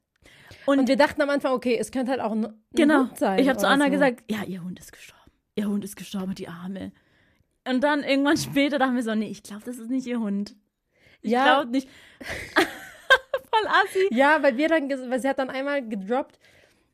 [0.66, 3.00] Und, Und- wir dachten am Anfang, okay, es könnte halt auch ein, ein Genau.
[3.00, 3.38] Hund sein.
[3.38, 3.90] Ich habe zu Anna so.
[3.90, 5.20] gesagt, ja, ihr Hund ist gestorben.
[5.56, 6.92] Ihr Hund ist gestorben, die Arme.
[7.66, 10.54] Und dann irgendwann später dachten wir so, nee, ich glaube, das ist nicht ihr Hund.
[11.22, 11.44] Ich Ja.
[11.44, 11.88] glaube nicht.
[12.54, 14.08] Voll assi.
[14.12, 16.38] Ja, weil wir dann, weil sie hat dann einmal gedroppt,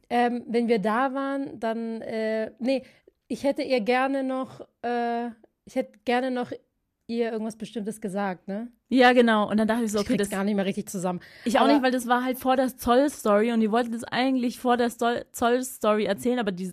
[0.08, 2.82] ähm, wenn wir da waren, dann, äh, nee,
[3.28, 5.26] ich hätte ihr gerne noch, äh,
[5.64, 6.52] ich hätte gerne noch
[7.08, 8.68] ihr irgendwas Bestimmtes gesagt, ne?
[8.88, 9.48] Ja, genau.
[9.48, 11.20] Und dann dachte ich so, Ich okay, krieg's das gar nicht mehr richtig zusammen.
[11.44, 14.04] Ich auch Aber- nicht, weil das war halt vor der Zoll-Story und die wollten das
[14.04, 16.72] eigentlich vor der Zoll-Story erzählen, aber die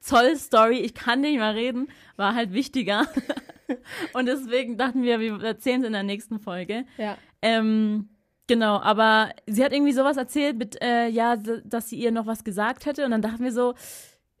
[0.00, 3.06] Zoll-Story, ich kann nicht mehr reden, war halt wichtiger.
[4.14, 6.84] und deswegen dachten wir, wir erzählen es in der nächsten Folge.
[6.98, 7.16] Ja.
[7.42, 8.08] Ähm,
[8.46, 12.44] genau, aber sie hat irgendwie sowas erzählt mit, äh, ja, dass sie ihr noch was
[12.44, 13.74] gesagt hätte und dann dachten wir so,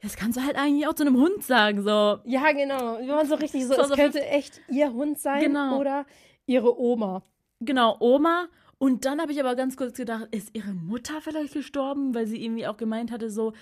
[0.04, 2.18] das kannst du halt eigentlich auch zu einem Hund sagen, so.
[2.24, 2.98] Ja, genau.
[3.00, 5.80] Wir waren so richtig so, So, es so- könnte echt ihr Hund sein Genau.
[5.80, 6.06] oder
[6.46, 7.22] ihre Oma.
[7.60, 8.48] Genau, Oma.
[8.78, 12.14] Und dann habe ich aber ganz kurz gedacht, ist ihre Mutter vielleicht gestorben?
[12.14, 13.52] Weil sie irgendwie auch gemeint hatte, so,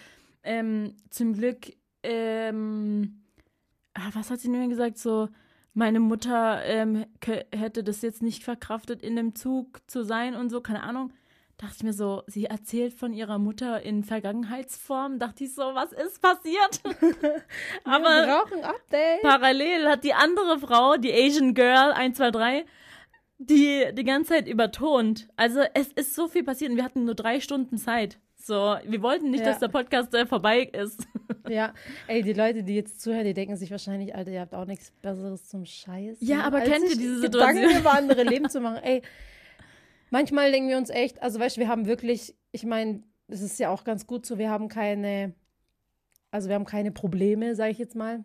[0.42, 3.22] ähm, zum Glück, ähm,
[3.94, 4.98] ah, was hat sie mir gesagt?
[4.98, 5.28] So,
[5.74, 7.06] meine Mutter ähm,
[7.54, 11.12] hätte das jetzt nicht verkraftet, in dem Zug zu sein und so, keine Ahnung.
[11.62, 15.20] Dachte ich mir so, sie erzählt von ihrer Mutter in Vergangenheitsform.
[15.20, 16.80] Dachte ich so, was ist passiert?
[17.84, 19.22] aber wir brauchen Update.
[19.22, 22.64] Parallel hat die andere Frau, die Asian Girl 123,
[23.38, 25.28] die die ganze Zeit übertont.
[25.36, 28.18] Also es ist so viel passiert und wir hatten nur drei Stunden Zeit.
[28.34, 29.52] So, wir wollten nicht, Ja.
[29.52, 31.06] dass der Podcast äh, vorbei ist.
[31.48, 31.74] Ja,
[32.06, 34.92] ey, die Leute, die jetzt zuhören, die denken sich wahrscheinlich, Alter, ihr habt auch nichts
[35.02, 36.18] Besseres zum Scheiß.
[36.20, 37.80] Ja, aber kennt ihr diese Gedanken Situation?
[37.80, 38.76] über andere Leben zu machen.
[38.76, 39.02] Ey,
[40.12, 43.58] manchmal denken wir uns echt, also weißt du, wir haben wirklich, ich meine, es ist
[43.58, 45.34] ja auch ganz gut so, wir haben keine,
[46.30, 48.22] also wir haben keine Probleme, sage ich jetzt mal.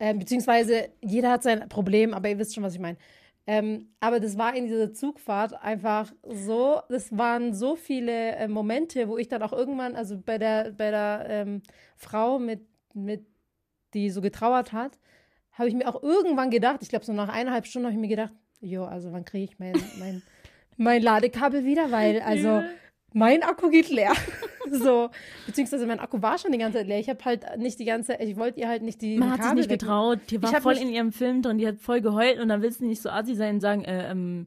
[0.00, 2.98] Ähm, beziehungsweise jeder hat sein Problem, aber ihr wisst schon, was ich meine.
[3.46, 9.08] Ähm, aber das war in dieser Zugfahrt einfach so, das waren so viele äh, Momente,
[9.08, 11.62] wo ich dann auch irgendwann, also bei der, bei der ähm,
[11.96, 13.24] Frau, mit, mit,
[13.92, 14.98] die so getrauert hat,
[15.52, 18.08] habe ich mir auch irgendwann gedacht, ich glaube so nach eineinhalb Stunden habe ich mir
[18.08, 18.32] gedacht,
[18.64, 20.22] jo, also wann kriege ich mein, mein,
[20.76, 22.64] mein Ladekabel wieder, weil also Ja.
[23.12, 24.12] mein Akku geht leer.
[24.70, 25.10] so,
[25.46, 26.98] beziehungsweise mein Akku war schon die ganze Zeit leer.
[26.98, 29.44] Ich habe halt nicht die ganze, ich wollte ihr halt nicht die Man hat sich
[29.46, 30.18] Kabel nicht weg- getraut.
[30.30, 32.80] Die war hab voll in ihrem Film drin, die hat voll geheult und dann willst
[32.80, 34.46] du nicht so assi sein und sagen, äh, ähm,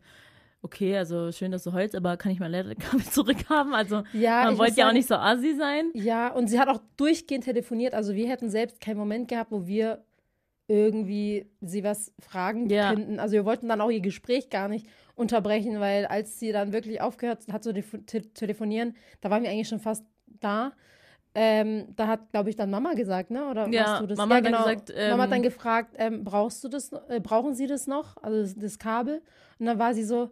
[0.63, 3.73] okay, also schön, dass du heulst, aber kann ich mein Ladekabel zurückhaben?
[3.73, 5.91] Also Ja, man ich wollte ja auch sagen- nicht so assi sein.
[5.93, 7.93] Ja, und sie hat auch durchgehend telefoniert.
[7.93, 10.03] Also wir hätten selbst keinen Moment gehabt, wo wir
[10.67, 12.89] irgendwie sie was fragen Ja.
[12.89, 13.19] könnten.
[13.19, 17.01] Also wir wollten dann auch ihr Gespräch gar nicht unterbrechen, weil als sie dann wirklich
[17.01, 20.73] aufgehört hat zu telefo- te telefonieren, da waren wir eigentlich schon fast da.
[21.39, 23.47] Ähm, da hat, glaube ich, dann Mama gesagt, ne?
[23.49, 24.17] Oder Ja, warst du das?
[24.17, 24.57] Mama ja, genau.
[24.63, 28.17] gesagt, Mama hat dann ähm, gefragt, ähm, brauchst du das, äh, brauchen Sie das noch?
[28.23, 29.21] Also das, das Kabel?
[29.59, 30.31] Und dann war sie so,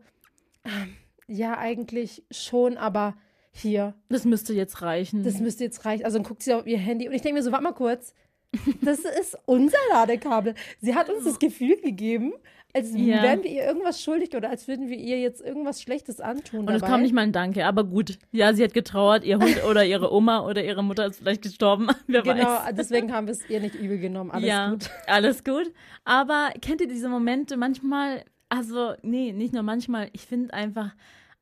[0.64, 0.96] ähm,
[1.28, 3.16] ja, eigentlich schon, aber
[3.52, 5.24] hier, Das müsste jetzt reichen.
[5.24, 6.04] das müsste jetzt reichen.
[6.06, 8.14] Also dann guckt sie auf ihr Handy und ich denke mir so, warte mal kurz.
[8.82, 10.54] Das ist unser Ladekabel.
[10.82, 12.34] Sie hat uns das Gefühl gegeben,
[12.74, 13.24] als Ja.
[13.24, 16.68] wären wir ihr irgendwas schuldig oder als würden wir ihr jetzt irgendwas Schlechtes antun.
[16.68, 18.18] und es kam nicht mal ein Danke, aber gut.
[18.32, 21.88] Ja, sie hat getrauert, ihr Hund oder ihre Oma oder ihre Mutter ist vielleicht gestorben.
[22.08, 22.76] Wer Genau, weiß.
[22.76, 24.32] deswegen haben wir es ihr nicht übel genommen.
[24.32, 24.90] Alles ja, gut.
[25.08, 25.72] alles gut.
[26.04, 30.94] Aber kennt ihr diese Momente manchmal, also nee, nicht nur manchmal, ich finde einfach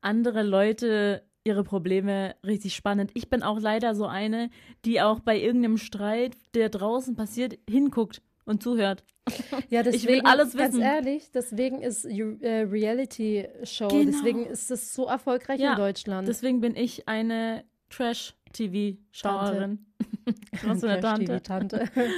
[0.02, 3.12] andere Leute ihre Probleme richtig spannend.
[3.14, 4.50] Ich bin auch leider so eine,
[4.86, 9.04] die auch bei irgendeinem Streit, der draußen passiert, hinguckt und zuhört.
[9.70, 10.84] Ja, deswegen, Ich will alles ganz wissen.
[10.84, 14.04] ehrlich, deswegen ist äh, Reality-Show, Genau.
[14.06, 16.28] deswegen ist das so erfolgreich Ja, in Deutschland.
[16.28, 19.86] Deswegen bin ich eine Trash-TV-Schauerin.
[20.66, 21.42] Was für eine Tante.
[21.42, 21.90] Tante.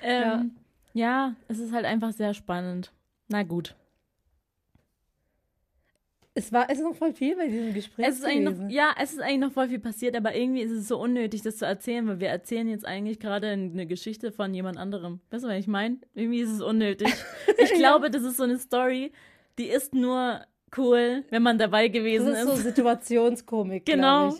[0.00, 0.52] Ähm,
[0.94, 1.34] ja.
[1.48, 2.92] es ist halt einfach sehr spannend.
[3.26, 3.74] Na gut.
[6.38, 8.94] Es war, es ist noch voll viel bei diesem Gespräch Es ist eigentlich noch, ja,
[9.00, 11.66] es ist eigentlich noch voll viel passiert, aber irgendwie ist es so unnötig, das zu
[11.66, 15.20] erzählen, weil wir erzählen jetzt eigentlich gerade eine Geschichte von jemand anderem.
[15.30, 15.98] Weißt du, was ich meine?
[16.14, 17.08] Irgendwie ist es unnötig.
[17.60, 19.12] Ich glaube, das ist so eine Story,
[19.58, 20.42] die ist nur
[20.76, 24.34] cool, wenn man dabei gewesen Das ist so Situationskomik, Genau.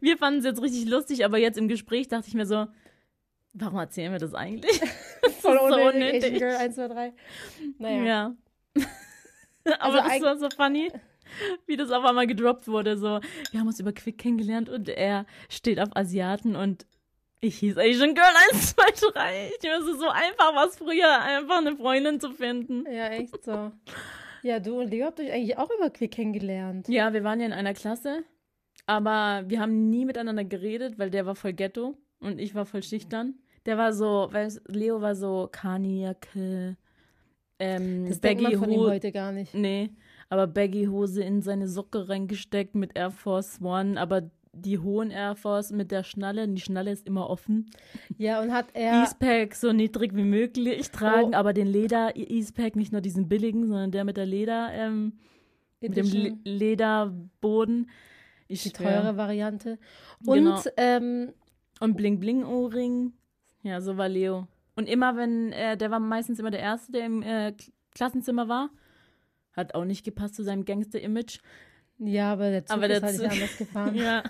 [0.00, 2.66] Wir fanden es jetzt richtig lustig, aber jetzt im Gespräch dachte ich mir so,
[3.54, 4.78] warum erzählen wir das eigentlich?
[5.40, 5.94] Voll ist so unnötig.
[5.94, 6.24] unnötig.
[6.24, 7.12] Asian Girl 1, 2, 3.
[7.78, 8.04] Naja.
[8.04, 8.36] Ja.
[9.78, 10.92] aber Also das war so funny,
[11.66, 12.96] wie das auf einmal gedroppt wurde.
[12.96, 16.86] So, wir haben uns über Quick kennengelernt und er steht auf Asiaten und
[17.40, 19.50] ich hieß Asian Girl 1, 2, 3.
[19.60, 22.84] Ich weiß, es so einfach was früher, einfach eine Freundin zu finden.
[22.84, 23.72] Ja, echt so.
[24.42, 26.88] Ja, du und Leo habt euch eigentlich auch über Quick kennengelernt.
[26.88, 28.24] Ja, wir waren ja in einer Klasse,
[28.86, 32.82] aber wir haben nie miteinander geredet, weil der war voll Ghetto und ich war voll
[32.82, 33.34] schüchtern.
[33.66, 36.76] Der war so, weil Leo war so Kaniake,
[37.58, 38.90] ähm, Das denkt man Baggy von ihm Hose.
[38.92, 39.54] heute gar nicht.
[39.54, 39.90] Nee,
[40.30, 45.70] aber Baggy-Hose in seine Socke reingesteckt mit Air Force One, aber die hohen Air Force
[45.70, 47.70] mit der Schnalle, die Schnalle ist immer offen.
[48.18, 49.02] Ja, und hat er.
[49.02, 51.36] Eastpack so niedrig wie möglich tragen, Oh.
[51.36, 55.12] aber den Leder Eastpack, nicht nur diesen billigen, sondern der mit der Leder, ähm,
[55.80, 57.88] mit dem Le Lederboden.
[58.48, 58.90] Ich die schwör.
[59.02, 59.78] teure Variante.
[60.26, 60.60] Und Genau.
[60.76, 61.32] ähm,
[61.80, 63.12] Und Bling-Bling-Ohrring.
[63.62, 64.46] Ja, so war Leo.
[64.76, 67.54] Und immer, wenn, äh, der war meistens immer der Erste, der im äh,
[67.94, 68.70] Klassenzimmer war.
[69.52, 71.38] Hat auch nicht gepasst zu seinem Gangster-Image.
[71.98, 73.94] ja, aber der Zug Aber ist der halt Zug- nicht anders gefahren.
[73.96, 74.22] Ja.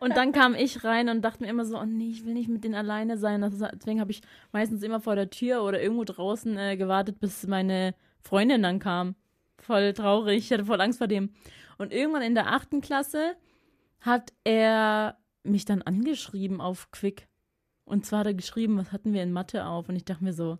[0.00, 2.48] Und dann kam ich rein und dachte mir immer so, oh nee, ich will nicht
[2.48, 3.40] mit denen alleine sein.
[3.40, 4.20] Das ist, deswegen habe ich
[4.52, 9.14] meistens immer vor der Tür oder irgendwo draußen äh, gewartet, bis meine Freundin dann kam.
[9.60, 11.32] Voll traurig, ich hatte voll Angst vor dem.
[11.78, 13.34] Und irgendwann in der achten Klasse
[14.00, 17.26] hat er mich dann angeschrieben auf Quick.
[17.84, 19.88] Und zwar hat er geschrieben, was hatten wir in Mathe auf?
[19.88, 20.58] Und ich dachte mir so,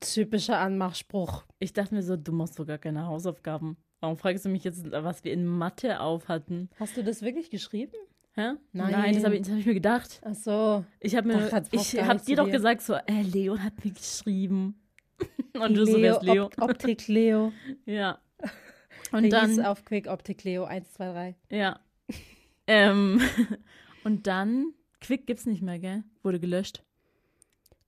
[0.00, 1.44] Typischer Anmachspruch.
[1.58, 3.76] ich dachte mir so, du machst so gar keine Hausaufgaben.
[4.00, 6.70] Warum fragst du mich jetzt, was wir in Mathe auf hatten?
[6.78, 7.92] Hast du das wirklich geschrieben?
[8.34, 8.52] Hä?
[8.72, 9.14] Nein.
[9.14, 10.20] das habe ich, das hab ich mir gedacht.
[10.24, 10.84] Ach so.
[11.00, 14.80] Ich habe mir, Ach, ich habe dir doch gesagt so, äh, Leo hat mir geschrieben.
[15.58, 16.44] Und du so, wer ist Leo?
[16.44, 17.52] Op Optik Leo.
[17.86, 18.20] Ja.
[19.10, 21.36] Und hieß dann, auf Quick Optik Leo 1, 2, 3.
[21.50, 21.80] ja.
[22.66, 23.20] ähm,
[24.04, 26.04] und dann, Quick gibt's nicht mehr, gell?
[26.22, 26.84] Wurde gelöscht.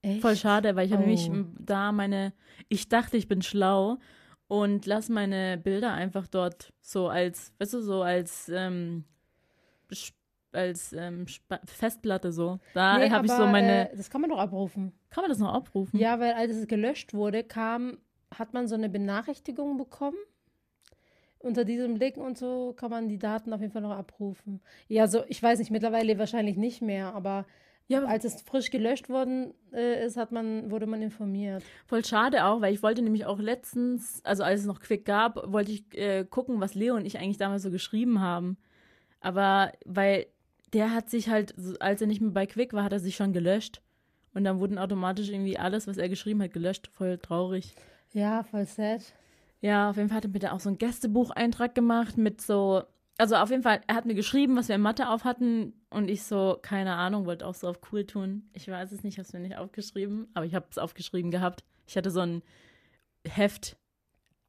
[0.01, 0.21] Echt?
[0.21, 1.05] Voll schade, weil ich habe Oh.
[1.05, 2.33] nämlich m, da meine,
[2.69, 3.97] ich dachte, ich bin schlau
[4.47, 9.05] und lass meine Bilder einfach dort so als, weißt du, so als, ähm,
[10.53, 11.25] als ähm,
[11.65, 12.59] Festplatte so.
[12.73, 14.91] Da Nee, habe ich so meine, Äh, das kann man doch abrufen.
[15.11, 15.99] kann man das noch abrufen?
[15.99, 17.97] Ja, weil als es gelöscht wurde, kam,
[18.37, 20.17] hat man so eine Benachrichtigung bekommen.
[21.39, 24.61] unter diesem Link und so kann man die Daten auf jeden Fall noch abrufen.
[24.87, 27.45] Ja, so, ich weiß nicht, mittlerweile wahrscheinlich nicht mehr, aber
[27.87, 31.63] Ja, als es frisch gelöscht worden äh, ist, hat man, wurde man informiert.
[31.85, 35.51] Voll schade auch, weil ich wollte nämlich auch letztens, also als es noch Quick gab,
[35.51, 38.57] wollte ich äh, gucken, was Leo und ich eigentlich damals so geschrieben haben.
[39.19, 40.27] Aber weil
[40.73, 43.33] der hat sich halt, als er nicht mehr bei Quick war, hat er sich schon
[43.33, 43.81] gelöscht.
[44.33, 46.89] Und dann wurden automatisch irgendwie alles, was er geschrieben hat, gelöscht.
[46.93, 47.75] Voll traurig.
[48.13, 49.01] Ja, voll sad.
[49.59, 52.83] Ja, auf jeden Fall hat er mir da auch so einen Gästebucheintrag gemacht mit so,
[53.21, 56.09] also auf jeden Fall, er hat mir geschrieben, was wir in Mathe auf hatten und
[56.09, 58.49] ich so, keine Ahnung, wollte auch so auf cool tun.
[58.53, 61.63] Ich weiß es nicht, habe es mir nicht aufgeschrieben, aber ich habe es aufgeschrieben gehabt.
[61.85, 62.41] Ich hatte so ein
[63.27, 63.77] Heft,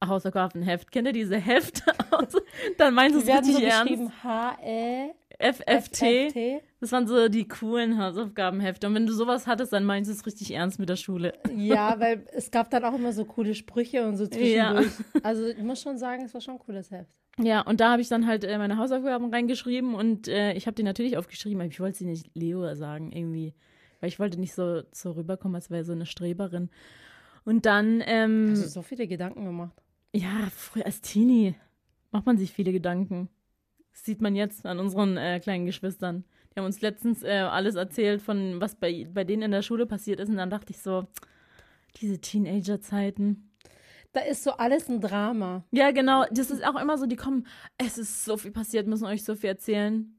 [0.02, 0.90] Hausaufgabenheft.
[0.90, 1.82] Kennt ihr diese Heft?
[2.78, 3.90] Dann meinst du es hatten so richtig ernst?
[3.90, 6.62] geschrieben H-E FFT.
[6.80, 8.86] Das waren so die coolen Hausaufgabenhefte.
[8.86, 11.34] Und wenn du sowas hattest, dann meinst du es richtig ernst mit der Schule.
[11.54, 14.92] Ja, weil es gab dann auch immer so coole Sprüche und so zwischendurch.
[15.22, 17.21] Also ich muss schon sagen, es war schon ein cooles Heft.
[17.38, 20.74] Ja, und da habe ich dann halt äh, meine Hausaufgaben reingeschrieben und äh, ich habe
[20.74, 23.54] die natürlich aufgeschrieben, aber ich wollte sie nicht Leo sagen irgendwie,
[24.00, 26.68] weil ich wollte nicht so, so rüberkommen, als wäre so eine Streberin.
[27.44, 29.74] Und dann, ähm, Hast du so viele Gedanken gemacht?
[30.14, 31.54] ja, früher als Teenie
[32.10, 33.30] macht man sich viele Gedanken.
[33.92, 36.24] Das sieht man jetzt an unseren äh, kleinen Geschwistern.
[36.52, 39.86] Die haben uns letztens äh, alles erzählt von, was bei, bei denen in der Schule
[39.86, 41.06] passiert ist und dann dachte ich so,
[42.00, 43.48] diese Teenager-Zeiten.
[44.12, 45.64] Da ist so alles ein Drama.
[45.70, 46.24] Ja, genau.
[46.30, 47.46] Das ist auch immer so, die kommen,
[47.78, 50.14] es ist so viel passiert, müssen euch so viel erzählen.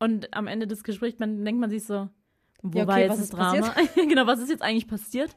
[0.00, 2.08] Und am Ende des Gesprächs man, denkt man sich so,
[2.62, 3.74] wo Ja, okay, war jetzt das Drama?
[3.94, 5.36] genau, was ist jetzt eigentlich passiert?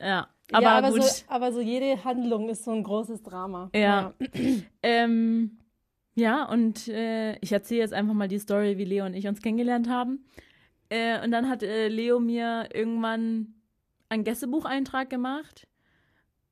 [0.00, 1.02] Ja, aber, ja, aber gut.
[1.02, 3.70] So, aber so jede Handlung ist so ein großes Drama.
[3.74, 4.14] Ja.
[4.82, 5.58] Ähm,
[6.14, 9.42] ja, und äh, ich erzähle jetzt einfach mal die Story, wie Leo und ich uns
[9.42, 10.24] kennengelernt haben.
[10.88, 13.54] Äh, und dann hat äh, Leo mir irgendwann
[14.08, 15.66] einen Gästebucheintrag gemacht.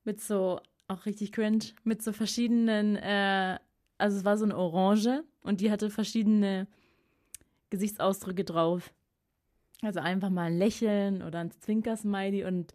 [0.05, 3.59] Mit so, auch richtig cringe, mit so verschiedenen, äh,
[3.99, 6.67] also es war so eine Orange und die hatte verschiedene
[7.71, 8.93] Gesichtsausdrücke drauf.
[9.83, 12.75] Also einfach mal ein Lächeln oder ein Zwinkersmiley und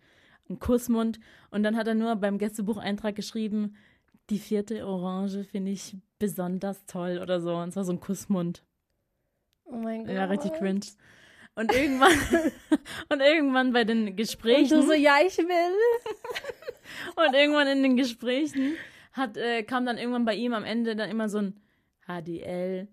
[0.49, 1.20] ein Kussmund.
[1.51, 3.76] Und dann hat er nur beim Gästebucheintrag geschrieben,
[4.30, 7.55] die vierte Orange finde ich besonders toll oder so.
[7.55, 8.64] Und es war so ein Kussmund.
[9.66, 10.16] Oh mein Gott.
[10.16, 10.86] Ja, richtig cringe.
[11.55, 12.11] Und irgendwann,
[13.09, 15.45] und irgendwann bei den Und Gesprächen, du so, ja, ich will.
[17.16, 18.76] und irgendwann in den Gesprächen
[19.12, 21.60] hat, äh, kam dann irgendwann bei ihm am Ende dann immer so ein
[22.06, 22.88] HDL.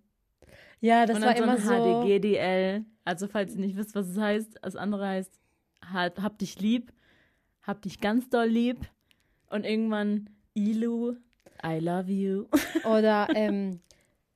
[0.80, 2.02] Ja, das war dann immer so so.
[2.02, 2.84] HDGDL.
[3.04, 5.32] Also falls ihr nicht wisst, was es heißt, das andere heißt,
[5.92, 6.92] hab, hab dich lieb,
[7.62, 8.78] hab dich ganz doll lieb.
[9.48, 11.16] Und irgendwann Ilu,
[11.64, 12.46] I love you.
[12.84, 13.80] Oder ähm,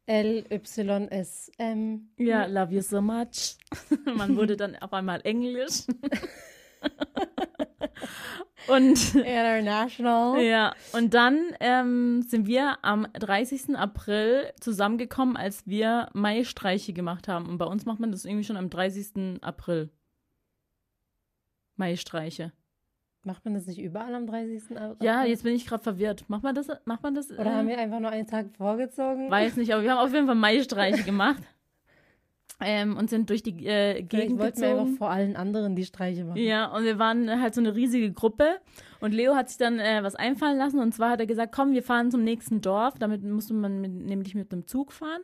[0.07, 2.09] L-Y-S-M.
[2.19, 3.57] Ja, love you so much.
[4.05, 5.85] Man wurde dann auf einmal Englisch.
[8.69, 10.41] und International.
[10.43, 13.77] ja, und dann ähm, sind wir am 30.
[13.77, 17.49] April zusammengekommen, als wir Maistreiche gemacht haben.
[17.49, 19.43] Und bei uns macht man das irgendwie schon am 30.
[19.43, 19.91] April.
[21.77, 22.53] Maistreiche.
[23.25, 24.77] Macht man das nicht überall am 30.
[24.77, 25.07] April?
[25.07, 26.29] Ja, jetzt bin ich gerade verwirrt.
[26.29, 26.69] Macht man das?
[26.85, 27.31] Macht man das?
[27.31, 29.31] Oder haben wir einfach nur einen Tag vorgezogen?
[29.31, 31.43] Weiß nicht, aber wir haben auf jeden Fall Maistreiche gemacht.
[32.61, 34.81] Ähm, und sind durch die äh, Vielleicht Gegend wollten wir gezogen.
[34.81, 36.39] einfach vor allen anderen die Streiche machen.
[36.39, 38.61] Ja, und wir waren halt so eine riesige Gruppe.
[39.01, 40.79] Und Leo hat sich dann äh, was einfallen lassen.
[40.79, 42.95] Und zwar hat er gesagt, komm, wir fahren zum nächsten Dorf.
[42.99, 45.23] Damit musste man mit, nämlich mit einem Zug fahren.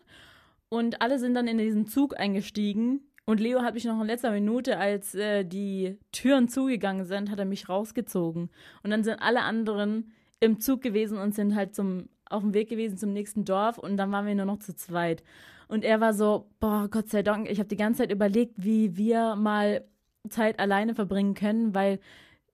[0.68, 3.01] Und alle sind dann in diesen Zug eingestiegen.
[3.26, 7.39] Und Leo hat mich noch in letzter Minute, als äh, die Türen zugegangen sind, hat
[7.39, 8.51] er mich rausgezogen.
[8.83, 12.68] Und dann sind alle anderen im Zug gewesen und sind halt zum, auf dem Weg
[12.68, 13.78] gewesen zum nächsten Dorf.
[13.78, 15.22] Und dann waren wir nur noch zu zweit.
[15.70, 18.96] Und er war so, boah, Gott sei Dank, ich habe die ganze Zeit überlegt, wie
[18.96, 19.84] wir mal
[20.28, 22.00] Zeit alleine verbringen können, weil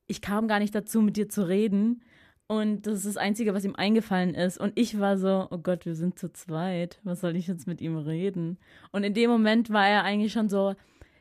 [0.07, 2.03] ich kam gar nicht dazu, mit dir zu reden.
[2.47, 4.59] Und das ist das Einzige, was ihm eingefallen ist.
[4.59, 7.01] Und ich war so, oh Gott, wir sind zu zweit.
[7.05, 8.59] Was soll ich jetzt mit ihm reden?
[8.93, 10.75] Und in dem Moment war er eigentlich schon so,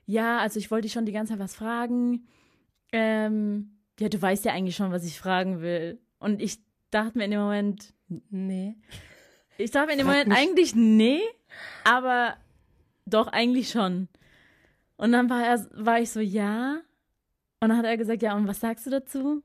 [0.06, 2.28] ja, also ich wollte dich schon die ganze Zeit was fragen.
[2.92, 6.00] Ähm, ja, du weißt ja eigentlich schon, was ich fragen will.
[6.20, 6.60] Und ich
[6.92, 7.94] dachte mir in dem Moment,
[8.30, 8.76] Nee.
[9.58, 11.22] ich dachte mir in dem Moment eigentlich nee,
[11.84, 12.36] aber
[13.06, 14.08] doch eigentlich schon.
[14.98, 16.82] Und dann war, er, war ich so, ja.
[17.60, 19.44] Und dann hat er gesagt, ja, und was sagst du dazu?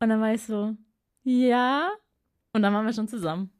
[0.00, 0.76] Und dann war ich so,
[1.24, 1.90] ja.
[2.52, 3.50] Und dann waren wir schon zusammen.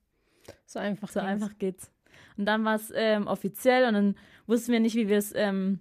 [0.66, 1.08] So einfach.
[1.08, 1.30] So ging's.
[1.30, 1.90] einfach geht's.
[2.36, 5.80] Und dann war es ähm, offiziell und dann wussten wir nicht, wie wir es, ähm,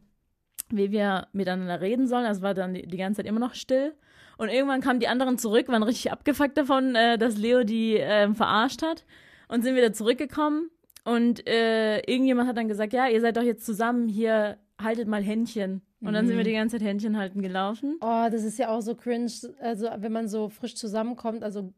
[0.69, 2.25] wie wir miteinander reden sollen.
[2.25, 3.93] Also war dann die, die ganze Zeit immer noch still.
[4.37, 8.35] Und irgendwann kamen die anderen zurück, waren richtig abgefuckt davon, äh, dass Leo die ähm,
[8.35, 9.05] verarscht hat.
[9.47, 10.69] Und sind wieder zurückgekommen.
[11.13, 15.23] Und äh, irgendjemand hat dann gesagt, ja, ihr seid doch jetzt zusammen hier, haltet mal
[15.23, 15.81] Händchen.
[16.01, 17.97] Und dann sind wir die ganze Zeit Händchen halten gelaufen.
[18.01, 19.29] Oh, das ist ja auch so cringe,
[19.59, 21.73] also wenn man so frisch zusammenkommt, also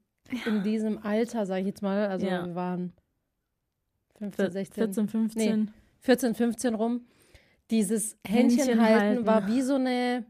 [0.46, 2.46] in diesem Alter, sage ich jetzt mal, also Ja.
[2.46, 2.94] wir waren
[4.20, 4.84] 15, 16.
[4.84, 5.72] 14, 15.
[6.02, 7.02] 14, 15 rum.
[7.72, 9.26] Dieses Händchen Händchen halten halten.
[9.26, 10.26] war wie so eine.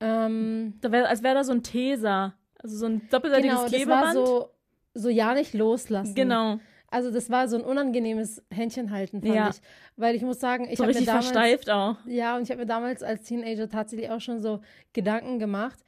[0.00, 2.34] Ähm, Da wär, als wäre da so ein Teser.
[2.58, 4.14] Also so ein doppelseitiges genau, das war Klebeband.
[4.14, 4.50] so,
[4.94, 6.14] so ja nicht loslassen.
[6.14, 6.58] genau.
[6.88, 9.48] Also das war so ein unangenehmes Händchen halten, fand Ja.
[9.50, 9.60] ich.
[9.96, 11.96] Weil ich muss sagen, ich So habe mir damals, versteift auch.
[12.06, 14.60] ja, und ich habe mir damals als Teenager tatsächlich auch schon so
[14.92, 15.78] Gedanken gemacht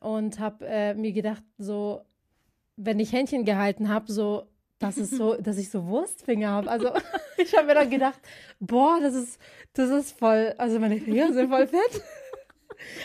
[0.00, 2.02] und habe äh, mir gedacht, so,
[2.76, 4.46] wenn ich Händchen gehalten habe, so,
[4.78, 6.70] dass es so, dass ich so Wurstfinger habe.
[6.70, 6.90] Also
[7.38, 8.20] ich habe mir dann gedacht,
[8.60, 9.40] boah, das ist,
[9.72, 12.02] das ist voll, also meine Finger sind voll fett.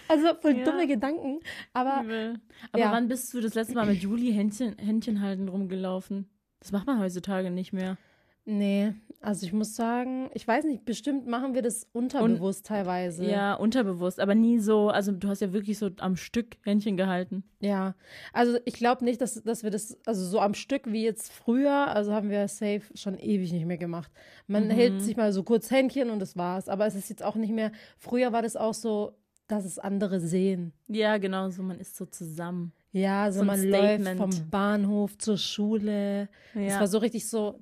[0.07, 0.65] Also voll Ja.
[0.65, 1.39] dumme Gedanken.
[1.73, 2.39] Aber Übel.
[2.71, 2.91] Aber ja.
[2.91, 6.27] wann bist du das letzte Mal mit Juli Händchen, Händchen halten rumgelaufen?
[6.59, 7.97] Das macht man heutzutage nicht mehr.
[8.45, 13.25] nee, also ich muss sagen, ich weiß nicht, bestimmt machen wir das unterbewusst teilweise.
[13.25, 14.87] Ja, unterbewusst, aber nie so.
[14.89, 17.43] Also du hast ja wirklich so am Stück Händchen gehalten.
[17.59, 17.95] Ja,
[18.31, 21.89] also ich glaube nicht, dass, dass wir das, also so am Stück wie jetzt früher,
[21.93, 24.09] also haben wir safe schon ewig nicht mehr gemacht.
[24.47, 24.71] Man Mhm.
[24.71, 26.69] hält sich mal so kurz Händchen und das war's.
[26.69, 29.11] Aber es ist jetzt auch nicht mehr, früher war das auch so,
[29.47, 30.71] dass es andere sehen.
[30.87, 31.61] Ja, genau so.
[31.61, 32.71] Man ist so zusammen.
[32.91, 34.17] Ja, so, So ein man läuft Statement.
[34.19, 36.27] vom Bahnhof zur Schule.
[36.53, 36.79] Das Ja.
[36.79, 37.59] war so richtig so,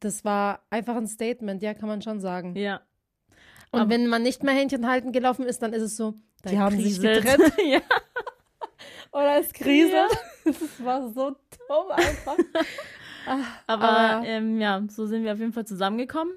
[0.00, 2.54] das war einfach ein Statement, ja, kann man schon sagen.
[2.56, 2.80] ja.
[3.72, 6.14] Und aber- wenn man nicht mehr Händchen halten gelaufen ist, dann ist es so,
[6.48, 7.80] die haben sich getrennt ja.
[9.12, 10.10] oder es kriselt.
[10.44, 11.30] Das war so
[11.68, 12.36] dumm einfach.
[13.26, 16.32] Ah, Aber, Aber- ähm, ja, so sind wir auf jeden Fall zusammengekommen.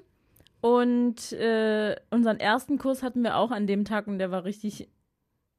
[0.60, 4.88] Und äh, unseren ersten Kurs hatten wir auch an dem Tag und der war richtig,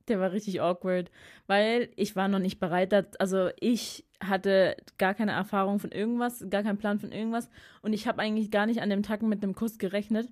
[0.07, 1.11] der war richtig awkward,
[1.47, 2.91] weil ich war noch nicht bereit.
[2.91, 7.49] da- Also ich hatte gar keine Erfahrung von irgendwas, gar keinen Plan von irgendwas
[7.81, 10.29] und ich habe eigentlich gar nicht an dem Tag mit dem Kuss gerechnet.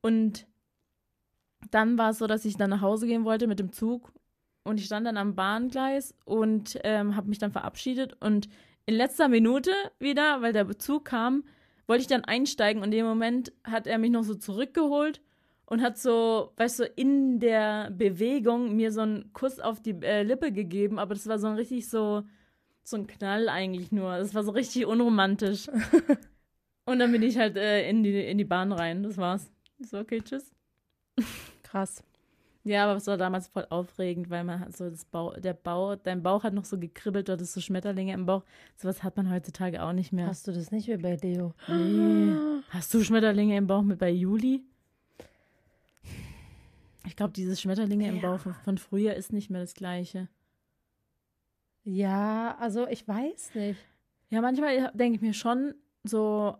[0.00, 0.46] Und
[1.70, 4.12] dann war es so, dass ich dann nach Hause gehen wollte mit dem Zug
[4.64, 8.48] und ich stand dann am Bahngleis und ähm, habe mich dann verabschiedet und
[8.86, 11.44] in letzter Minute wieder, weil der Zug kam,
[11.86, 15.20] wollte ich dann einsteigen und in dem Moment hat er mich noch so zurückgeholt
[15.68, 20.22] und hat so, weißt du, in der Bewegung mir so einen Kuss auf die äh,
[20.22, 22.22] Lippe gegeben, aber das war so ein richtig so,
[22.82, 24.16] so ein Knall eigentlich nur.
[24.16, 25.68] Das war so richtig unromantisch.
[26.86, 29.52] und dann bin ich halt äh, in, die, in die Bahn rein, das war's.
[29.78, 30.54] Ich so, okay, tschüss.
[31.62, 32.02] Krass.
[32.64, 35.96] Ja, aber es war damals voll aufregend, weil man hat so das Bau, der Bau,
[35.96, 38.42] dein Bauch hat noch so gekribbelt, du hattest so Schmetterlinge im Bauch.
[38.76, 40.28] Sowas hat man heutzutage auch nicht mehr.
[40.28, 41.52] Hast du das nicht wie bei Leo?
[41.68, 42.32] Nee.
[42.70, 44.64] Hast du Schmetterlinge im Bauch mit bei Juli?
[47.06, 48.22] Ich glaube, dieses Schmetterlinge im Ja.
[48.36, 50.28] Bauch von, früher ist nicht mehr das gleiche.
[51.84, 53.80] Ja, also ich weiß nicht.
[54.30, 55.74] Ja, manchmal denke ich mir schon
[56.04, 56.56] so,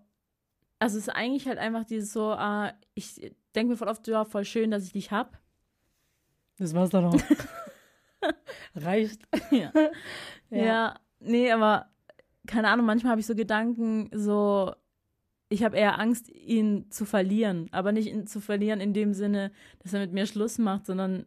[0.78, 4.24] also es ist eigentlich halt einfach dieses so, ah, ich denke mir voll oft, ja,
[4.24, 5.38] voll schön, dass ich dich hab.
[6.58, 7.14] Das war's dann auch.
[8.74, 9.22] Reicht.
[9.50, 9.72] Ja.
[10.50, 11.00] Ja.
[11.20, 11.90] nee, aber
[12.46, 14.74] keine Ahnung, manchmal habe ich so Gedanken, so,
[15.48, 17.68] ich habe eher Angst, ihn zu verlieren.
[17.72, 21.26] Aber nicht ihn zu verlieren in dem Sinne, dass er mit mir Schluss macht, sondern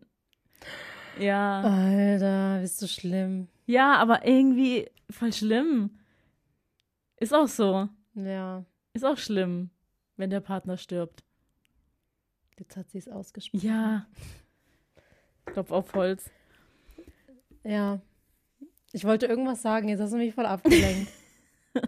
[1.20, 1.62] ja.
[1.62, 3.48] Alter, bist du schlimm.
[3.66, 5.92] Ja, aber irgendwie voll schlimm.
[7.18, 7.90] Ist auch so.
[8.16, 9.70] Ja, Ist auch schlimm,
[10.18, 11.24] wenn der Partner stirbt.
[12.60, 13.66] jetzt hat sie es ausgesprochen.
[13.66, 14.06] Ja.
[15.46, 16.30] Klopf auf Holz.
[17.64, 18.02] Ja.
[18.92, 21.12] Ich wollte irgendwas sagen, jetzt hast du mich voll abgelenkt.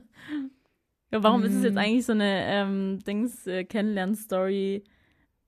[1.13, 1.77] Ja, warum ist es jetzt Mhm.
[1.77, 3.63] eigentlich so eine ähm, Dings äh,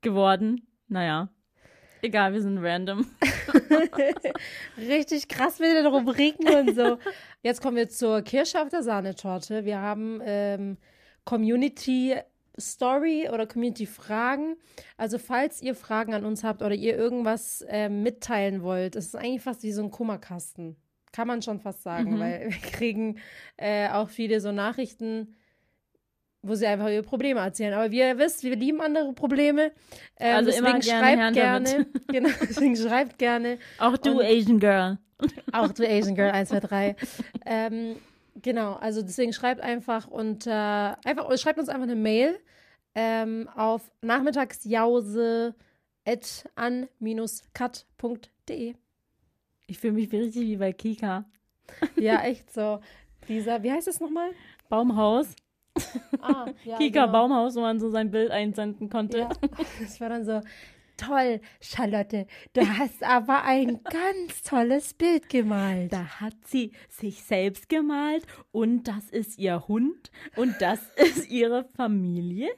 [0.02, 0.68] geworden?
[0.88, 1.30] Naja.
[2.04, 3.04] Egal, wir sind random.
[4.78, 7.00] Richtig krass mit den Rubriken und so.
[7.42, 9.66] Jetzt kommen wir zur Kirsche auf der Sahnetorte.
[9.66, 10.78] Wir haben ähm,
[11.24, 12.16] Community
[12.60, 14.58] Story oder Community Fragen.
[14.98, 19.16] Also falls ihr Fragen an uns habt oder ihr irgendwas ähm, mitteilen wollt, es ist
[19.16, 20.76] eigentlich fast wie so ein Kummerkasten.
[21.12, 22.20] Kann man schon fast sagen, Mhm.
[22.20, 23.18] weil wir kriegen
[23.58, 25.36] äh, auch viele so Nachrichten,
[26.48, 27.74] wo sie einfach ihre Probleme erzählen.
[27.74, 29.72] Aber wie ihr wisst, wir lieben andere Probleme.
[30.20, 31.86] Ähm, Also immer deswegen gerne schreibt gerne.
[32.08, 33.58] Genau, deswegen schreibt gerne.
[33.80, 34.98] Auch du, Und- Asian Girl.
[35.54, 36.96] Auch du Asian Girl 1, 2, 3.
[37.46, 37.96] ähm,
[38.42, 42.38] genau, also deswegen schreibt einfach und äh, einfach, schreibt uns einfach eine Mail
[42.96, 45.56] ähm, auf nachmittagsjause
[46.06, 46.46] at
[47.56, 48.76] an-cut.de.
[49.68, 51.26] Ich fühle mich richtig wie bei Kika.
[51.96, 52.80] Ja, echt so.
[53.28, 54.30] Dieser, wie heißt das nochmal?
[54.70, 55.28] Baumhaus.
[56.22, 57.12] Ah, ja, Kika genau.
[57.12, 59.20] Baumhaus, wo man so sein Bild einsenden konnte.
[59.20, 59.30] Ja,
[59.82, 60.42] das war dann so,
[60.98, 65.92] toll, Charlotte, du hast aber ein ganz tolles Bild gemalt.
[65.94, 71.66] Da hat sie sich selbst gemalt und das ist ihr Hund und das ist ihre
[71.76, 72.50] Familie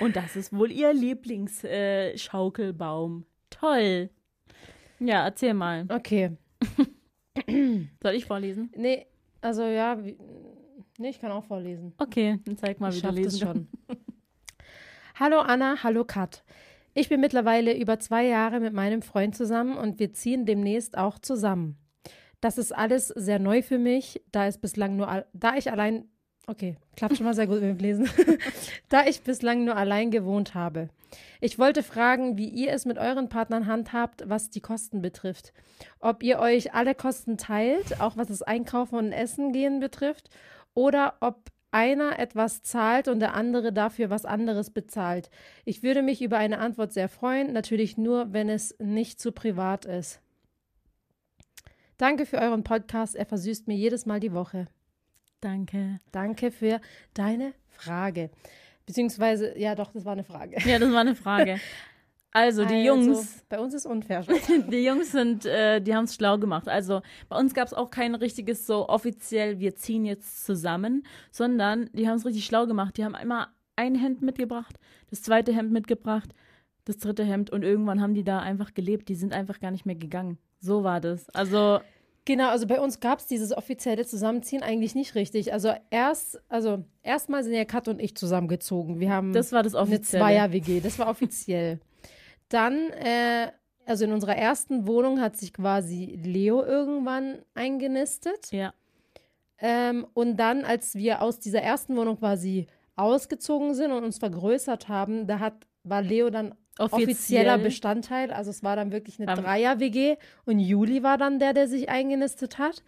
[0.00, 3.22] und das ist wohl ihr Lieblingsschaukelbaum.
[3.22, 3.24] Äh.
[3.50, 4.10] Toll.
[5.00, 5.86] Ja, erzähl mal.
[5.88, 6.36] Okay,
[8.02, 8.70] Soll ich vorlesen?
[8.76, 9.06] nee,
[9.40, 9.96] also ja,
[11.00, 11.94] nee, ich kann auch vorlesen.
[11.98, 13.68] Okay, dann zeig mal, Ich wie du lesen schon.
[15.18, 16.44] Hallo Anna, hallo Kat.
[16.94, 21.18] Ich bin mittlerweile über zwei Jahre mit meinem Freund zusammen und wir ziehen demnächst auch
[21.18, 21.76] zusammen.
[22.40, 26.08] Das ist alles sehr neu für mich, da es bislang nur, da ich allein,
[26.46, 28.08] okay, klappt schon mal sehr gut mit dem Lesen,
[28.88, 30.88] da ich bislang nur allein gewohnt habe.
[31.40, 35.52] Ich wollte fragen, wie ihr es mit euren Partnern handhabt, was die Kosten betrifft.
[36.00, 40.30] Ob ihr euch alle Kosten teilt, auch was das Einkaufen und Essen gehen betrifft,
[40.74, 45.30] oder ob einer etwas zahlt und der andere dafür was anderes bezahlt.
[45.64, 49.84] Ich würde mich über eine Antwort sehr freuen, natürlich nur, wenn es nicht zu privat
[49.84, 50.20] ist.
[51.96, 53.14] Danke für euren Podcast.
[53.14, 54.66] Er versüßt mir jedes Mal die Woche.
[55.40, 56.00] Danke.
[56.12, 56.80] Danke für
[57.14, 58.30] deine Frage.
[58.86, 60.56] Beziehungsweise, ja, doch, das war eine Frage.
[60.64, 61.60] Ja, das war eine Frage.
[62.32, 64.24] Also, die Also, Jungs, Bei uns ist unfair.
[64.70, 66.68] die Jungs sind, äh, die haben es schlau gemacht.
[66.68, 71.90] Also, bei uns gab es auch kein richtiges so offiziell, wir ziehen jetzt zusammen, sondern
[71.92, 72.96] die haben es richtig schlau gemacht.
[72.96, 74.76] Die haben einmal ein Hemd mitgebracht,
[75.10, 76.30] das zweite Hemd mitgebracht,
[76.84, 79.08] das dritte Hemd und irgendwann haben die da einfach gelebt.
[79.08, 80.38] Die sind einfach gar nicht mehr gegangen.
[80.60, 81.28] So war das.
[81.30, 81.80] Also,
[82.26, 85.52] Genau, also bei uns gab es dieses offizielle Zusammenziehen eigentlich nicht richtig.
[85.52, 89.00] Also erst, also erstmal sind ja Kat und ich zusammengezogen.
[89.00, 90.22] Wir haben das war das eine offizielle.
[90.22, 91.80] Zweier-WG, das war offiziell.
[92.50, 93.50] Dann, äh,
[93.86, 98.52] also in unserer ersten Wohnung hat sich quasi Leo irgendwann eingenistet.
[98.52, 98.74] Ja.
[99.58, 104.88] Ähm, und dann, als wir aus dieser ersten Wohnung quasi ausgezogen sind und uns vergrößert
[104.88, 107.04] haben, da hat, war Leo dann Offiziell.
[107.04, 108.32] offizieller Bestandteil.
[108.32, 112.58] Also es war dann wirklich eine Dreier-WG und Juli war dann der, der sich eingenistet
[112.58, 112.82] hat.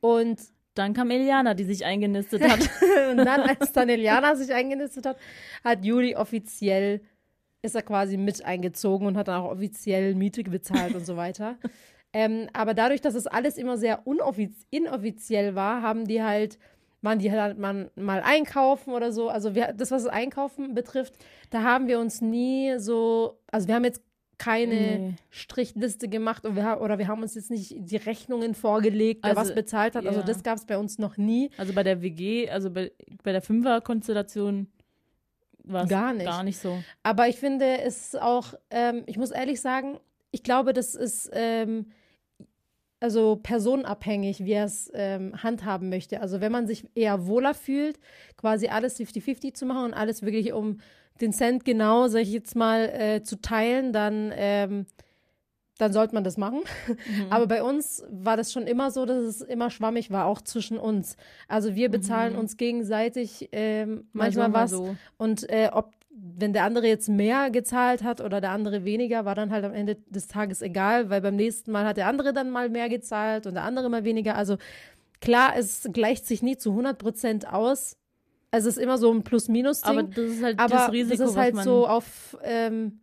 [0.00, 0.40] Und,
[0.74, 2.60] Dann kam Eliana, die sich eingenistet hat.
[3.10, 5.16] und dann, als dann Eliana sich eingenistet hat,
[5.64, 7.00] hat Juli offiziell,
[7.62, 11.56] ist er quasi mit eingezogen und hat dann auch offiziell Miete bezahlt und so weiter.
[12.14, 14.02] Ähm, aber dadurch, dass es alles immer sehr
[14.70, 16.58] inoffiziell war, haben die halt,
[17.02, 19.28] waren die halt mal, mal einkaufen oder so.
[19.28, 21.14] Also wir, das, was das Einkaufen betrifft,
[21.50, 24.02] da haben wir uns nie so, also wir haben jetzt
[24.38, 25.14] keine Nee.
[25.30, 29.50] Strichliste gemacht und wir, oder wir haben uns jetzt nicht die Rechnungen vorgelegt, wer Also,
[29.50, 30.06] was bezahlt hat.
[30.06, 30.26] Also ja.
[30.26, 31.50] das gab es bei uns noch nie.
[31.58, 32.92] Also bei der WG, also bei,
[33.22, 34.68] bei der Fünfer-Konstellation
[35.72, 36.26] war es Gar nicht.
[36.26, 36.82] gar nicht so.
[37.02, 39.98] Aber ich finde, es ist auch, ähm, ich muss ehrlich sagen,
[40.30, 41.86] ich glaube, das ist ähm,
[43.00, 46.20] also personenabhängig, wie er es ähm, handhaben möchte.
[46.20, 47.98] Also wenn man sich eher wohler fühlt,
[48.36, 50.80] quasi alles 50-50 zu machen und alles wirklich um
[51.20, 54.86] den Cent genau, sag ich jetzt mal, äh, zu teilen, dann, ähm,
[55.78, 56.60] dann sollte man das machen.
[56.88, 57.26] Mhm.
[57.30, 60.76] Aber bei uns war das schon immer so, dass es immer schwammig war, auch zwischen
[60.78, 61.16] uns.
[61.46, 63.96] Also wir bezahlen uns gegenseitig Mhm.
[63.96, 64.70] So, manchmal mal was.
[64.70, 64.96] so.
[65.16, 69.34] Und äh, ob, wenn der andere jetzt mehr gezahlt hat oder der andere weniger, war
[69.34, 72.50] dann halt am Ende des Tages egal, weil beim nächsten Mal hat der andere dann
[72.50, 74.34] mal mehr gezahlt und der andere mal weniger.
[74.34, 74.58] Also
[75.20, 77.96] klar, es gleicht sich nie zu 100 Prozent aus.
[78.50, 79.98] Also es ist immer so ein Plus-Minus-Ding.
[79.98, 83.00] Aber das ist halt Aber das Risiko, das ist was halt man so auf ähm,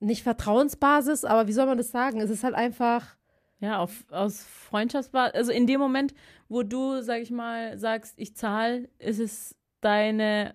[0.00, 2.20] nicht Vertrauensbasis, aber wie soll man das sagen?
[2.20, 3.16] Es ist halt einfach.
[3.60, 5.34] Ja, auf, aus Freundschaftsbasis.
[5.34, 6.12] Also in dem Moment,
[6.48, 10.54] wo du, sag ich mal, sagst, ich zahle, ist es deine,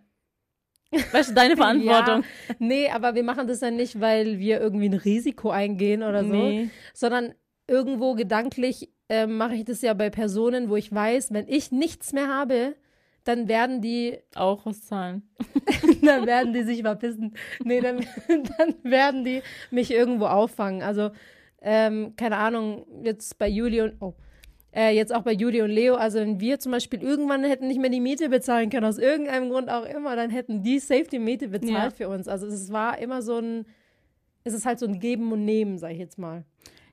[1.11, 2.21] weißt du, deine Verantwortung.
[2.49, 6.23] Ja, nee, aber wir machen das dann nicht, weil wir irgendwie ein Risiko eingehen oder
[6.23, 6.69] so, Nee.
[6.93, 7.33] sondern
[7.67, 12.13] irgendwo gedanklich ähm, mache ich das ja bei Personen, wo ich weiß, wenn ich nichts
[12.13, 12.75] mehr habe,
[13.23, 15.23] dann werden die, Auch was zahlen.
[16.01, 17.35] dann werden die sich verpissen.
[17.63, 20.81] Nee, dann, dann werden die mich irgendwo auffangen.
[20.81, 21.11] Also,
[21.61, 24.15] ähm, keine Ahnung, jetzt bei Juli und, oh,
[24.73, 27.79] äh, jetzt auch bei Juli und Leo, also wenn wir zum Beispiel irgendwann hätten nicht
[27.79, 31.19] mehr die Miete bezahlen können, aus irgendeinem Grund auch immer, dann hätten die safe die
[31.19, 32.27] Miete bezahlt für uns.
[32.27, 33.65] Also es war immer so ein,
[34.43, 36.45] es ist halt so ein Geben und Nehmen, sag ich jetzt mal.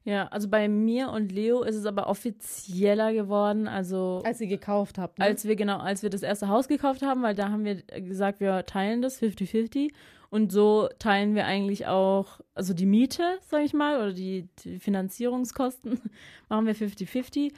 [0.08, 3.68] Ja, also bei mir und Leo ist es aber offizieller geworden.
[3.68, 5.18] Also Als ihr gekauft habt.
[5.18, 5.24] Ne?
[5.26, 8.40] als wir genau, als wir das erste Haus gekauft haben, weil da haben wir gesagt,
[8.40, 9.90] wir teilen das 50-50
[10.30, 14.78] und so teilen wir eigentlich auch, also die Miete, sag ich mal, oder die, die
[14.78, 16.00] Finanzierungskosten
[16.48, 17.52] machen wir 50-50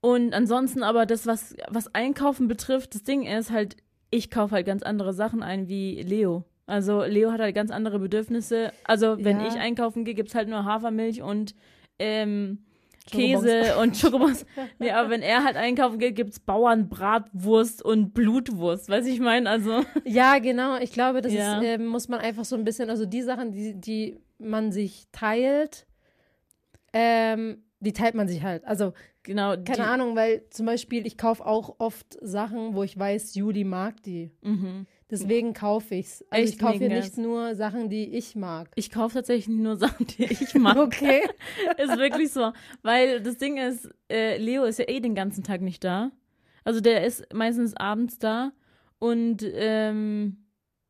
[0.00, 3.76] und ansonsten aber das, was, was Einkaufen betrifft, das Ding ist halt,
[4.08, 6.44] ich kaufe halt ganz andere Sachen ein wie Leo.
[6.66, 8.72] Also Leo hat halt ganz andere Bedürfnisse.
[8.84, 9.48] Also wenn Ja.
[9.48, 11.54] ich einkaufen gehe, gibt's halt nur Hafermilch und
[11.98, 12.58] ähm.
[13.08, 14.44] Käse und Schokobons.
[14.80, 18.88] nee, aber wenn er halt einkaufen geht, gibt's Bauernbratwurst und Blutwurst.
[18.88, 19.48] Weiß ich meine?
[19.48, 20.76] Also, Ja, genau.
[20.78, 21.60] Ich glaube, das Ja.
[21.60, 25.04] ist, ähm, muss man einfach so ein bisschen, also die Sachen, die, die man sich
[25.12, 25.86] teilt,
[26.92, 28.64] ähm, die teilt man sich halt.
[28.64, 28.92] Also,
[29.22, 29.50] genau.
[29.52, 33.64] keine die, Ahnung, weil zum Beispiel, ich kaufe auch oft Sachen, wo ich weiß, Juli
[33.64, 34.32] mag die.
[34.42, 34.86] Mhm.
[35.10, 36.24] Deswegen kaufe ich's.
[36.30, 38.70] Also Echt ich kaufe hier nicht nur Sachen, die ich mag.
[38.74, 40.76] Ich kaufe tatsächlich nur Sachen, die ich mag.
[40.76, 41.22] Okay.
[41.78, 42.52] ist wirklich so.
[42.82, 46.10] Weil das Ding ist, äh, Leo ist ja eh den ganzen Tag nicht da.
[46.64, 48.52] Also der ist meistens abends da.
[48.98, 50.38] Und ähm,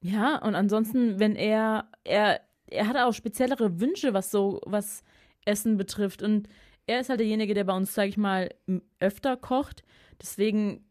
[0.00, 5.02] Ja, und ansonsten, wenn er, er, er hat auch speziellere Wünsche, was so, was
[5.44, 6.22] Essen betrifft.
[6.22, 6.48] Und
[6.86, 8.48] er ist halt derjenige, der bei uns, sag ich mal,
[9.00, 9.82] öfter kocht.
[10.22, 10.86] Deswegen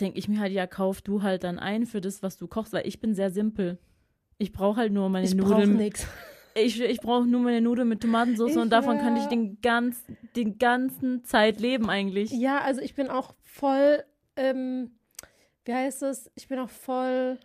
[0.00, 2.72] denke ich mir halt, ja, kauf du halt dann ein für das, was du kochst,
[2.72, 3.78] weil ich bin sehr simpel.
[4.38, 5.76] Ich brauche halt nur meine Ich Nudeln.
[5.76, 6.06] nichts.
[6.54, 9.28] Ich, ich brauche nur meine Nudeln mit Tomatensauce Ich, und davon kann ich ja.
[9.28, 10.02] den ganz,
[10.34, 12.30] den ganzen Zeit leben eigentlich.
[12.32, 14.02] Ja, also ich bin auch voll,
[14.36, 14.98] ähm,
[15.64, 16.30] wie heißt es?
[16.34, 17.38] Ich bin auch voll,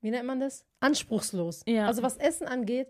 [0.00, 0.64] wie nennt man das?
[0.80, 1.62] Anspruchslos.
[1.66, 1.86] Ja.
[1.86, 2.88] Also was Essen angeht,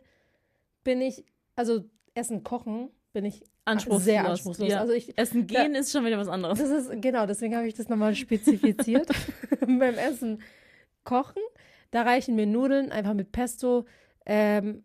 [0.85, 1.25] bin ich,
[1.57, 4.05] also Essen kochen, bin ich Anspruchslos.
[4.05, 4.69] sehr anspruchslos.
[4.69, 4.81] Ja.
[4.81, 6.59] Also ich, Essen Da- gehen ist schon wieder was anderes.
[6.59, 9.09] das ist, genau, deswegen habe ich das nochmal spezifiziert.
[9.61, 10.43] Beim Essen
[11.05, 11.43] kochen,
[11.91, 13.87] da reichen mir Nudeln, einfach mit Pesto,
[14.27, 14.85] ähm,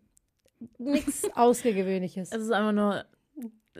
[0.78, 2.30] nichts Außergewöhnliches.
[2.32, 3.04] Es ist einfach nur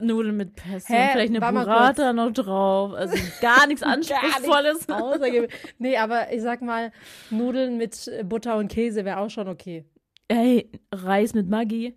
[0.00, 1.08] Nudeln mit Pesto Hä?
[1.12, 2.92] vielleicht eine Burrata noch drauf.
[2.94, 4.88] Also gar nichts Anspruchsvolles.
[4.88, 5.50] Außergewöhnlich.
[5.78, 6.92] Nee, aber ich sag mal,
[7.30, 9.84] Nudeln mit Butter und Käse wäre auch schon okay.
[10.28, 11.96] Ey, Reis mit Maggi.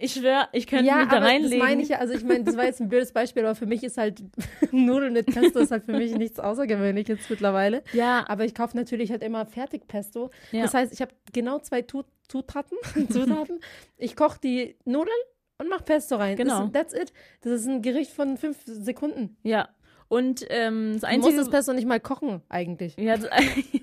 [0.00, 1.58] Ich schwör, ich könnte ja, mich da aber das reinlegen.
[1.58, 3.82] meine ich ja, also ich meine, das war jetzt ein blödes Beispiel, aber für mich
[3.82, 4.22] ist halt
[4.72, 7.82] Nudeln mit Pesto ist halt für mich nichts Außergewöhnliches mittlerweile.
[7.92, 10.30] ja, Aber ich kaufe natürlich halt immer Fertigpesto.
[10.52, 10.62] Ja.
[10.62, 12.78] Das heißt, ich habe genau zwei Zutaten.
[13.10, 13.60] Zutaten.
[13.96, 15.16] Ich koche die Nudeln
[15.58, 16.36] und mache Pesto rein.
[16.36, 16.68] Genau.
[16.68, 17.12] Das, that's it.
[17.40, 19.36] Das ist ein Gericht von fünf Sekunden.
[19.42, 19.68] ja.
[20.10, 22.96] Und ähm, das Du musst Einzige, das Pesto nicht mal kochen, eigentlich.
[22.96, 23.28] ja, das,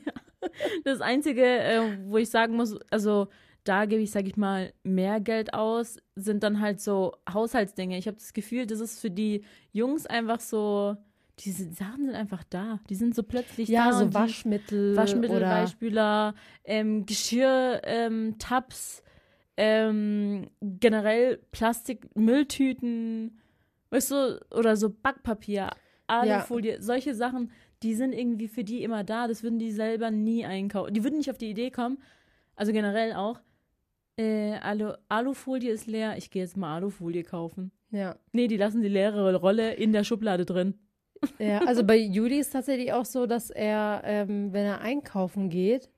[0.83, 3.27] das Einzige, äh, wo ich sagen muss, also
[3.65, 7.97] da gebe ich, sag ich mal, mehr Geld aus, sind dann halt so Haushaltsdinge.
[7.97, 9.43] Ich habe das Gefühl, das ist für die
[9.73, 10.95] Jungs einfach so,
[11.39, 12.79] diese Sachen sind einfach da.
[12.89, 13.97] Die sind so plötzlich Ja, da.
[13.97, 14.95] so und die- Waschmittel.
[14.95, 19.03] Waschmittel, oder Weichspüler, ähm, Geschirr, ähm, Tabs,
[19.57, 23.39] ähm, generell Plastik, Mülltüten,
[23.89, 25.71] weißt du, oder so Backpapier,
[26.07, 27.51] Alufolie, solche Sachen,
[27.83, 29.27] die sind irgendwie für die immer da.
[29.27, 30.93] Das würden die selber nie einkaufen.
[30.93, 31.97] Die würden nicht auf die Idee kommen,
[32.55, 33.39] also generell auch,
[34.17, 37.71] äh, Alu Alufolie ist leer, ich gehe jetzt mal Alufolie kaufen.
[37.91, 38.15] Ja.
[38.31, 40.75] Nee, die lassen die leere Rolle in der Schublade drin.
[41.39, 45.89] Ja, also bei Juli ist tatsächlich auch so, dass er, ähm, wenn er einkaufen geht,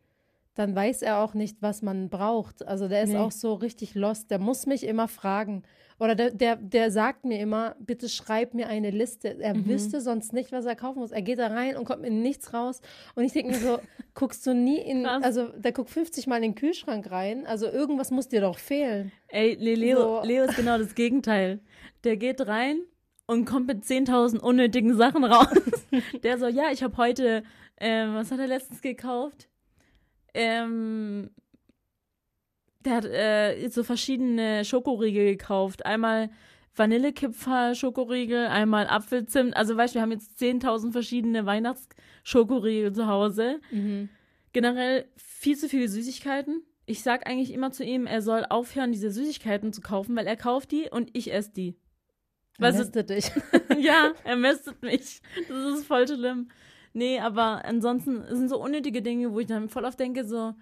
[0.58, 2.68] dann weiß er auch nicht, was man braucht.
[2.68, 3.18] Also der ist Nee.
[3.18, 4.32] auch so richtig lost.
[4.32, 5.64] Der muss mich immer fragen.
[6.00, 9.40] Oder der, der, der sagt mir immer, bitte schreib mir eine Liste.
[9.40, 9.68] Er Mhm.
[9.68, 11.12] wüsste sonst nicht, was er kaufen muss.
[11.12, 12.82] Er geht da rein und kommt mit nichts raus.
[13.16, 13.80] Und ich denke mir so,
[14.14, 15.24] guckst du nie in, Krass.
[15.24, 17.46] also der guckt 50 Mal in den Kühlschrank rein.
[17.48, 19.12] Also irgendwas muss dir doch fehlen.
[19.28, 20.28] Ey, Le Leo, So.
[20.28, 21.60] Leo ist genau das Gegenteil.
[22.04, 22.80] Der geht rein
[23.26, 25.48] und kommt mit 10.000 unnötigen Sachen raus.
[26.24, 27.44] Der so, ja, ich habe heute,
[27.80, 29.50] ähm, was hat er letztens gekauft?
[30.38, 31.32] Ähm,
[32.86, 35.86] der hat äh, so verschiedene Schokoriegel gekauft.
[35.86, 36.30] Einmal
[36.76, 39.58] Vanillekipferl Schokoriegel, einmal Apfelzimt.
[39.58, 43.60] Also weißt du, wir haben jetzt 10.000 verschiedene Weihnachtsschokoriegel zu Hause.
[44.54, 46.62] Generell viel zu viele Süßigkeiten.
[46.86, 50.38] Ich sag eigentlich immer zu ihm, er soll aufhören, diese Süßigkeiten zu kaufen, weil er
[50.38, 51.76] kauft die und ich esse die.
[52.58, 53.32] Du, Mästet dich.
[53.78, 55.22] ja, er mästet mich.
[55.50, 56.50] Das ist voll schlimm.
[56.94, 60.54] Nee, aber ansonsten sind so unnötige Dinge, wo ich dann voll oft denke, so,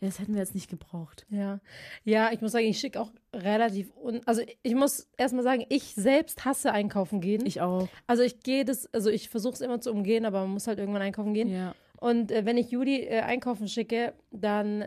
[0.00, 1.24] das hätten wir jetzt nicht gebraucht.
[1.30, 1.60] Ja,
[2.04, 5.94] ja, ich muss sagen, ich schicke auch relativ, un also ich muss erstmal sagen, ich
[5.94, 7.46] selbst hasse einkaufen gehen.
[7.46, 7.88] Ich auch.
[8.06, 10.78] also ich gehe das, also ich versuche es immer zu umgehen, aber man muss halt
[10.78, 11.48] irgendwann einkaufen gehen.
[11.48, 11.74] Ja.
[11.98, 14.86] Und äh, wenn ich Judy äh, einkaufen schicke, dann,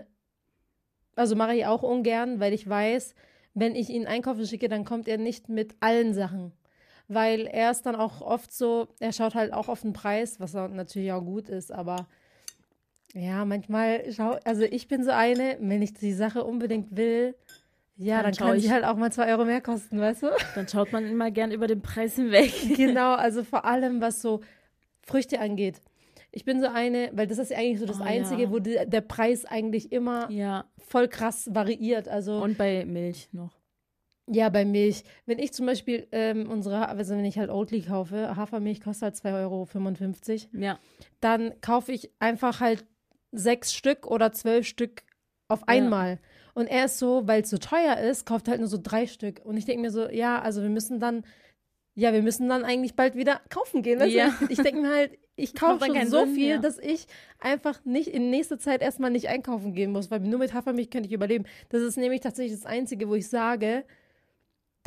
[1.15, 3.15] also mache ich auch ungern, weil ich weiß,
[3.55, 6.51] wenn ich ihn einkaufen schicke, dann kommt er nicht mit allen Sachen.
[7.11, 10.53] Weil er ist dann auch oft so, er schaut halt auch auf den Preis, was
[10.53, 12.07] natürlich auch gut ist, aber
[13.15, 17.35] ja, manchmal schau, also ich bin so eine, wenn ich die Sache unbedingt will,
[17.97, 20.27] ja, Dann dann, kann ich- halt auch mal zwei Euro mehr kosten, weißt du?
[20.55, 22.53] Dann schaut man immer gern über den Preis hinweg.
[22.77, 24.41] genau, also vor allem was so
[25.01, 25.81] Früchte angeht.
[26.31, 28.51] Ich bin so eine, weil das ist ja eigentlich so das Oh, Einzige, ja.
[28.51, 30.65] wo die, der Preis eigentlich immer Ja.
[30.77, 32.07] voll krass variiert.
[32.07, 33.58] Also Und bei Milch noch.
[34.31, 35.03] Ja, bei Milch.
[35.25, 39.35] Wenn ich zum Beispiel ähm, unsere, also wenn ich halt Oatly kaufe, Hafermilch kostet halt
[39.35, 40.79] 2,55 Euro, Ja.
[41.19, 42.85] dann kaufe ich einfach halt
[43.31, 45.03] sechs Stück oder zwölf Stück
[45.47, 46.19] auf einmal.
[46.53, 49.41] Und er ist so, weil es so teuer ist, kauft halt nur so drei Stück.
[49.43, 51.23] Und ich denke mir so, ja, also wir müssen dann,
[51.95, 53.99] ja, wir müssen dann eigentlich bald wieder kaufen gehen.
[53.99, 54.33] Weißt Ja.
[54.39, 54.45] du?
[54.49, 56.57] Ich denke mir halt, ich kaufe schon so Sinn, viel, ja.
[56.57, 57.07] dass ich
[57.39, 61.07] einfach nicht in nächster Zeit erstmal nicht einkaufen gehen muss, weil nur mit Hafermilch könnte
[61.07, 61.45] ich überleben.
[61.69, 63.85] Das ist nämlich tatsächlich das Einzige, wo ich sage,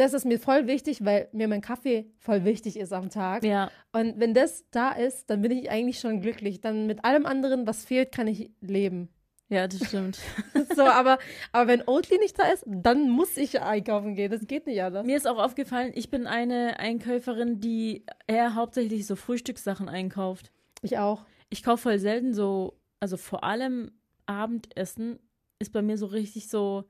[0.03, 3.45] das ist mir voll wichtig, weil mir mein Kaffee voll wichtig ist am Tag.
[3.45, 3.71] Ja.
[3.93, 6.61] Und wenn das da ist, dann bin ich eigentlich schon glücklich.
[6.61, 9.09] Dann mit allem anderen, was fehlt, kann ich leben.
[9.49, 10.19] Ja, das stimmt.
[10.75, 11.19] So, aber,
[11.53, 14.31] aber wenn Oatly nicht da ist, dann muss ich einkaufen gehen.
[14.31, 15.05] Das geht nicht anders.
[15.05, 20.51] Mir ist auch aufgefallen, ich bin eine Einkäuferin, die eher hauptsächlich so Frühstückssachen einkauft.
[20.81, 21.27] Ich auch.
[21.51, 23.91] Ich kaufe voll selten so, also vor allem
[24.25, 25.19] Abendessen
[25.59, 26.85] ist bei mir so richtig so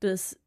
[0.00, 0.38] das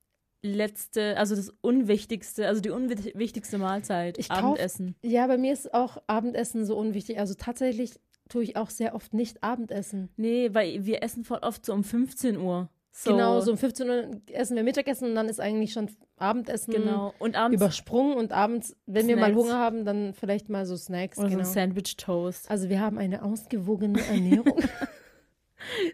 [0.42, 4.18] letzte, also das unwichtigste, also die unwichtigste Mahlzeit.
[4.18, 4.96] Ich kauf- Abendessen.
[5.04, 7.20] Ja, bei mir ist auch Abendessen so unwichtig.
[7.20, 10.10] Also tatsächlich tue ich auch sehr oft nicht Abendessen.
[10.16, 12.70] Nee, weil wir essen voll oft so um 15 Uhr.
[12.92, 16.74] So, Genau, so um 15 Uhr essen wir Mittagessen und dann ist eigentlich schon Abendessen
[16.74, 17.14] Genau.
[17.20, 19.38] Und abends übersprungen und abends, wenn wir mal Snacks.
[19.44, 21.18] Hunger haben, dann vielleicht mal so Snacks.
[21.18, 21.44] oder genau.
[21.44, 22.50] so ein Sandwich Toast.
[22.50, 24.60] Also wir haben eine ausgewogene Ernährung.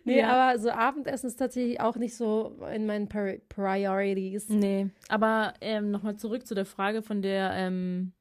[0.03, 0.29] nee, Ja.
[0.51, 4.49] aber so Abendessen ist tatsächlich auch nicht so in meinen Pri Priorities.
[4.49, 8.13] Nee, aber ähm, nochmal zurück zu der Frage von der, ähm,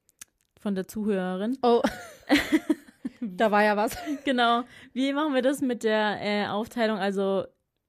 [0.61, 1.59] von der Zuhörerin.
[1.63, 1.83] Oh,
[3.21, 3.97] da war ja was.
[4.25, 4.63] Genau.
[4.93, 6.99] Wie machen wir das mit der äh, Aufteilung?
[6.99, 7.45] Also,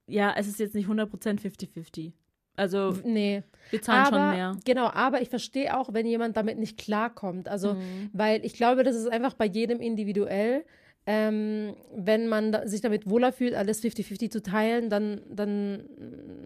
[0.07, 1.07] ja, es ist jetzt nicht 100%
[1.39, 2.13] 50-50.
[2.57, 4.57] Also, Nee, wir zahlen schon aber mehr.
[4.63, 7.49] genau, aber ich verstehe auch, wenn jemand damit nicht klarkommt.
[7.49, 8.09] Also, Mhm.
[8.13, 10.63] weil ich glaube, das ist einfach bei jedem individuell.
[11.07, 15.87] Ähm, wenn man da, sich damit wohler fühlt, alles 50-50 zu teilen, dann, dann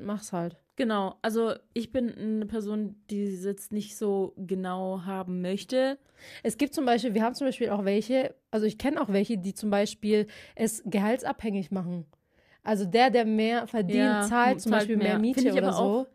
[0.04, 0.58] mach's halt.
[0.76, 1.16] Genau.
[1.22, 5.98] Also, ich bin eine Person, die es jetzt nicht so genau haben möchte.
[6.44, 9.38] Es gibt zum Beispiel, wir haben zum Beispiel auch welche, also ich kenne auch welche,
[9.38, 12.06] die zum Beispiel es gehaltsabhängig machen.
[12.62, 15.08] Also der, der mehr verdient, Ja, zahlt zum zahlt Beispiel mehr.
[15.18, 16.08] mehr Miete oder so.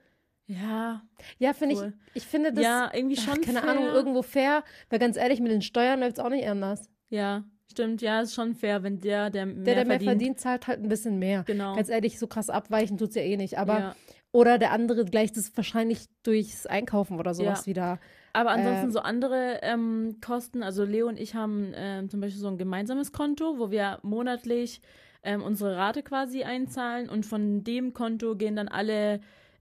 [0.47, 1.03] Ja,
[1.39, 1.95] Ja, finde cool.
[2.15, 3.41] ich, ich finde das, ja, irgendwie ach, schon.
[3.41, 3.71] keine fair.
[3.71, 6.91] Ahnung, irgendwo fair, weil ganz ehrlich, mit den Steuern läuft es auch nicht anders.
[7.09, 7.45] Ja,
[7.75, 8.03] stimmt.
[8.03, 10.11] Ja, ist schon fair, wenn der, der mehr, Der, der mehr verdient.
[10.11, 11.43] verdient, zahlt halt ein bisschen mehr.
[11.47, 11.75] Genau.
[11.77, 13.59] Ganz ehrlich, so krass abweichen tut es ja eh nicht.
[13.59, 13.97] Aber, ja.
[14.33, 17.67] oder der andere gleicht es wahrscheinlich durchs Einkaufen oder sowas Ja.
[17.67, 18.01] wieder.
[18.33, 22.41] Aber ansonsten Äh, so andere ähm, Kosten, also Leo und ich haben ähm, zum Beispiel
[22.41, 24.81] so ein gemeinsames Konto, wo wir monatlich
[25.23, 29.21] ähm, unsere Rate quasi einzahlen und von dem Konto gehen dann alle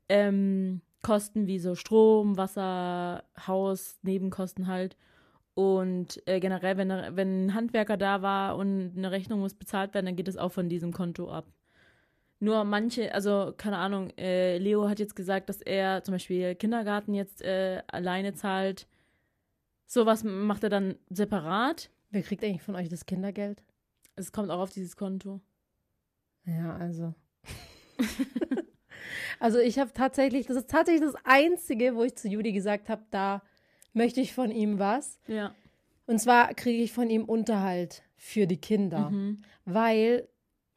[0.10, 4.96] ähm, Kosten wie so Strom, Wasser, Haus, Nebenkosten halt.
[5.56, 10.08] Und äh, generell, wenn, wenn ein Handwerker da war und eine Rechnung muss bezahlt werden,
[10.08, 11.46] dann geht es auch von diesem Konto ab.
[12.40, 17.14] Nur manche, also keine Ahnung, äh, Leo hat jetzt gesagt, dass er zum Beispiel Kindergarten
[17.14, 18.88] jetzt äh, alleine zahlt.
[19.86, 21.90] Sowas macht er dann separat.
[22.10, 23.64] Wer kriegt eigentlich von euch das Kindergeld?
[24.16, 25.40] Es kommt auch auf dieses Konto.
[26.46, 27.14] Ja, also.
[29.40, 33.04] also ich habe tatsächlich, das ist tatsächlich das Einzige, wo ich zu Judy gesagt habe,
[33.12, 33.42] da
[33.94, 35.20] möchte ich von ihm was.
[35.28, 35.54] Ja.
[36.06, 39.10] Und zwar kriege ich von ihm Unterhalt für die Kinder.
[39.10, 39.42] Mhm.
[39.66, 40.28] Weil,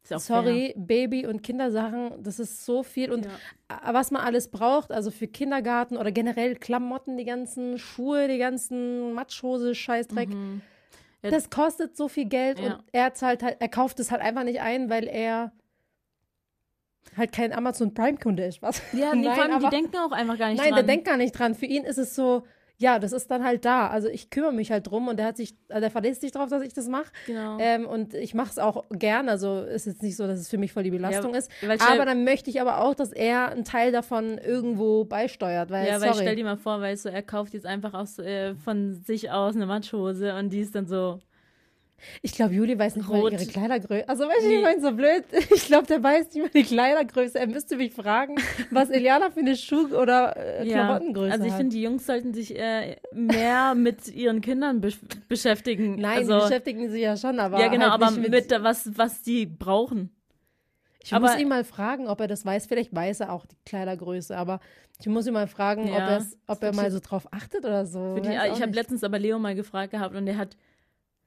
[0.04, 3.10] sorry, Baby- und Kindersachen, das ist so viel.
[3.10, 3.92] Und Ja.
[3.94, 9.12] was man alles braucht, also für Kindergarten oder generell Klamotten, die ganzen Schuhe, die ganzen
[9.14, 10.60] Matschhose, Scheißdreck, Mhm.
[11.22, 11.30] Ja.
[11.30, 12.74] das kostet so viel Geld Ja.
[12.76, 15.50] und er zahlt halt, er kauft es halt einfach nicht ein, weil er
[17.16, 18.80] halt kein Amazon Prime-Kunde ist, was?
[18.92, 20.76] Ja, nee, Nein, allem, aber- die denken auch einfach gar nicht Nein, dran.
[20.76, 21.54] der denkt gar nicht dran.
[21.54, 22.44] Für ihn ist es so,
[22.78, 23.88] ja, das ist dann halt da.
[23.88, 26.50] Also ich kümmere mich halt drum und der hat sich, also der verlässt sich drauf,
[26.50, 27.10] dass ich das mache.
[27.26, 27.56] Genau.
[27.58, 29.28] Ähm, und ich mache es auch gern.
[29.28, 31.50] Also ist jetzt nicht so, dass es für mich voll die Belastung ist.
[31.62, 35.70] weil stell- Aber dann möchte ich aber auch, dass er einen Teil davon irgendwo beisteuert.
[35.70, 36.22] Weil, ja, weil sorry.
[36.24, 39.56] stell dir mal vor, weißt du, er kauft jetzt einfach aus, äh, von sich aus
[39.56, 41.18] eine Matschhose und die ist dann so.
[42.22, 43.32] Ich glaube, Juli weiß nicht mal Rot.
[43.32, 44.08] ihre Kleidergröße.
[44.08, 44.56] Also, weißt du, Nee.
[44.56, 45.24] ich meine, so blöd.
[45.54, 47.38] Ich glaube, der weiß nicht mal die Kleidergröße.
[47.38, 48.36] Er müsste mich fragen,
[48.70, 52.34] was Eliana für eine Schuh- oder äh, Ja, Klamottengröße also ich finde, die Jungs sollten
[52.34, 55.96] sich äh, mehr mit ihren Kindern besch beschäftigen.
[56.00, 57.58] Nein, also, die beschäftigen sich ja schon, aber.
[57.60, 60.10] ja, genau, halt aber nicht mit, was, was die brauchen.
[61.02, 62.66] Ich aber- muss ihn mal fragen, ob er das weiß.
[62.66, 64.60] Vielleicht weiß er auch die Kleidergröße, aber
[65.00, 67.86] ich muss ihn mal fragen, ob, Ja, er's- ob er mal so drauf achtet oder
[67.86, 68.18] so.
[68.18, 70.56] Die, ich habe letztens aber Leo mal gefragt gehabt und der hat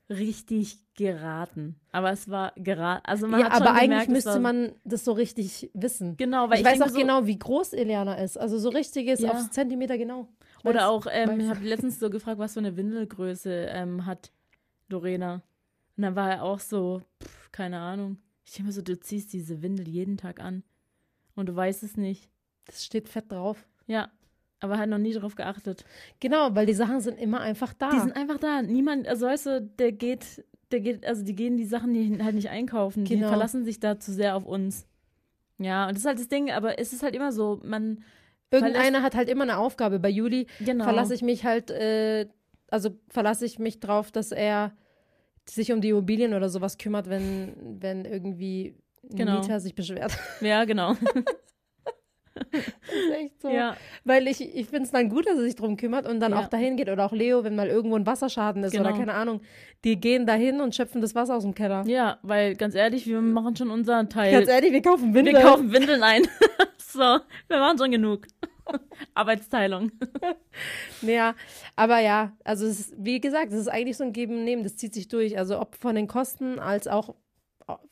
[0.10, 1.80] richtig geraten.
[1.92, 3.06] Aber es war geraten.
[3.06, 6.18] Also man Ja, hat schon aber eigentlich gemerkt, es müsste man das so richtig wissen.
[6.18, 8.38] Genau, weil ich, ich, weiß auch so, genau, wie groß Eliana ist.
[8.38, 9.32] Also so richtiges Ja.
[9.32, 10.28] aufs Zentimeter genau.
[10.60, 14.06] Ich Oder weiß- auch, ähm, ich habe letztens so gefragt, was für eine Windelgröße ähm,
[14.06, 14.32] hat
[14.90, 15.42] Lorena.
[15.96, 18.18] Und dann war er auch so, pff, keine Ahnung.
[18.46, 20.64] Ich denke mir so, du ziehst diese Windel jeden Tag an.
[21.36, 22.30] Und du weißt es nicht.
[22.66, 23.68] Das steht fett drauf.
[23.88, 24.10] Ja.
[24.62, 25.86] Aber er hat noch nie darauf geachtet.
[26.20, 27.92] Genau, weil die Sachen sind immer einfach da.
[27.92, 28.62] Die sind einfach da.
[28.62, 32.36] Niemand, also weißt du, der geht, der geht, also die gehen die Sachen die halt
[32.36, 33.06] nicht einkaufen.
[33.06, 33.30] Die Genau.
[33.30, 34.86] verlassen sich da zu sehr auf uns.
[35.60, 38.04] Ja, und das ist halt das Ding, aber es ist halt immer so, man,
[38.52, 40.00] Irgendeiner hat halt immer eine Aufgabe.
[40.00, 40.84] Bei Juli genau.
[40.84, 42.28] verlasse ich mich halt, äh,
[42.70, 44.74] also verlasse ich mich drauf, dass er
[45.48, 48.76] sich um die Immobilien oder sowas kümmert, wenn, wenn irgendwie
[49.10, 49.40] ein Genau.
[49.40, 50.18] Mieter sich beschwert.
[50.42, 50.96] Ja, genau.
[52.52, 53.50] das ist echt so.
[53.50, 56.32] ja, Weil ich, ich finde es dann gut, dass er sich drum kümmert und dann
[56.32, 56.40] Ja.
[56.40, 56.90] auch dahin geht.
[56.90, 58.98] Oder auch Leo, wenn mal irgendwo ein Wasserschaden ist oder Genau.
[58.98, 59.42] keine Ahnung.
[59.84, 61.84] Die gehen dahin und schöpfen das Wasser aus dem Keller.
[61.88, 64.32] ja, weil ganz ehrlich, wir machen schon unseren Teil.
[64.32, 65.36] Ganz ehrlich, wir kaufen Windeln.
[65.38, 66.24] wir kaufen Windeln ein.
[66.78, 68.28] so, wir machen schon genug.
[69.16, 69.92] Arbeitsteilung.
[71.02, 71.34] Ja,
[71.76, 74.64] aber ja, also es ist, wie gesagt, es ist eigentlich so ein Geben und Nehmen,
[74.64, 75.38] das zieht sich durch.
[75.38, 77.16] Also ob von den Kosten als auch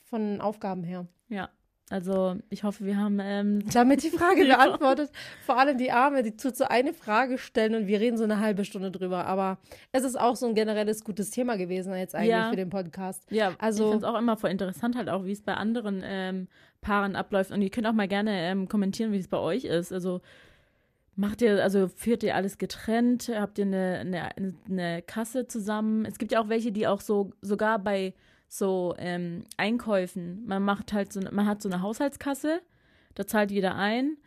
[0.03, 1.07] von den Aufgaben her.
[1.29, 1.49] Ja.
[1.89, 5.09] Also ich hoffe, wir haben ähm, Damit die Frage beantwortet.
[5.45, 8.39] Vor allem die Arme, die tut so eine Frage stellen und wir reden so eine
[8.41, 9.25] halbe Stunde drüber.
[9.25, 9.57] Aber
[9.93, 12.49] es ist auch so ein generelles gutes Thema gewesen jetzt eigentlich Ja.
[12.49, 13.23] für den Podcast.
[13.31, 16.01] Ja, Also- ich finde es auch immer voll interessant halt auch, wie es bei anderen
[16.05, 16.47] ähm,
[16.81, 17.51] Paaren abläuft.
[17.51, 19.93] Und ihr könnt auch mal gerne ähm, kommentieren, wie es bei euch ist.
[19.93, 20.19] Also
[21.15, 23.31] macht ihr, also führt ihr alles getrennt?
[23.33, 26.03] Habt ihr eine, eine, eine Kasse zusammen?
[26.05, 28.13] Es gibt ja auch welche, die auch so sogar bei
[28.47, 32.61] so ähm, Einkäufen, man macht halt so, man hat so eine Haushaltskasse,
[33.15, 34.17] da zahlt jeder ein,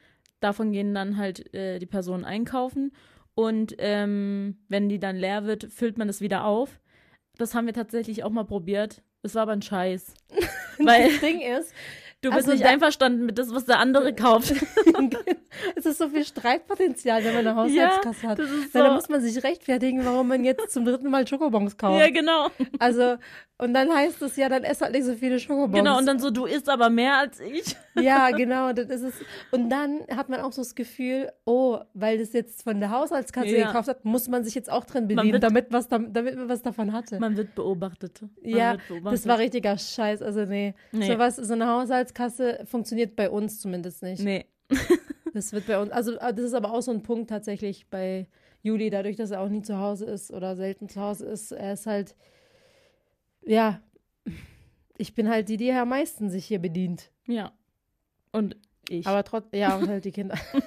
[0.40, 2.92] davon gehen dann halt äh, die Personen einkaufen
[3.34, 6.80] und ähm, wenn die dann leer wird, füllt man das wieder auf.
[7.38, 9.02] Das haben wir tatsächlich auch mal probiert.
[9.22, 10.12] Das war aber ein Scheiß.
[10.78, 11.72] Weil Das Ding ist,
[12.20, 14.52] du bist Also nicht einverstanden mit das, was der andere kauft.
[15.76, 18.38] es ist so viel Streitpotenzial, wenn man eine Haushaltskasse hat.
[18.38, 21.26] das ist Weil da so- muss man sich rechtfertigen, warum man jetzt zum dritten Mal
[21.26, 22.00] Schokobons kauft.
[22.00, 22.48] Ja, genau.
[22.78, 23.16] Also,
[23.60, 25.74] und dann heißt es ja, dann ess halt nicht so viele Schokobons.
[25.76, 27.76] Genau, und dann so, du isst aber mehr als ich.
[28.00, 29.14] Ja, genau, das ist es.
[29.50, 33.48] Und dann hat man auch so das Gefühl, oh, weil das jetzt von der Haushaltskasse
[33.48, 33.66] Ja.
[33.66, 36.48] gekauft hat, muss man sich jetzt auch drin bedienen, wird- damit, was da, damit man
[36.48, 37.18] was davon hatte.
[37.20, 38.22] Man wird beobachtet.
[38.22, 39.18] Man ja, wird beobachtet.
[39.20, 40.22] das war richtiger Scheiß.
[40.22, 40.74] Also, nee.
[40.92, 41.08] Nee.
[41.08, 44.22] So, was, so eine Haushaltskasse funktioniert bei uns zumindest nicht.
[44.22, 44.46] Nee.
[45.32, 48.26] Das wird bei uns, also äh, das ist aber auch so ein Punkt tatsächlich bei
[48.62, 51.52] Juli, dadurch, dass er auch nie zu Hause ist oder selten zu Hause ist.
[51.52, 52.16] Er ist halt,
[53.44, 53.80] ja,
[54.98, 57.10] ich bin halt die, die am meisten sich hier bedient.
[57.26, 57.52] Ja.
[58.32, 58.56] Und
[58.88, 59.06] ich.
[59.06, 60.36] Aber trotzdem, ja, und halt die Kinder.
[60.52, 60.62] und,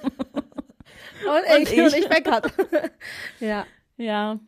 [1.25, 1.79] Und ich, ich.
[1.79, 2.51] und ich Beckert.
[3.39, 3.65] ja.
[3.97, 4.39] Ja,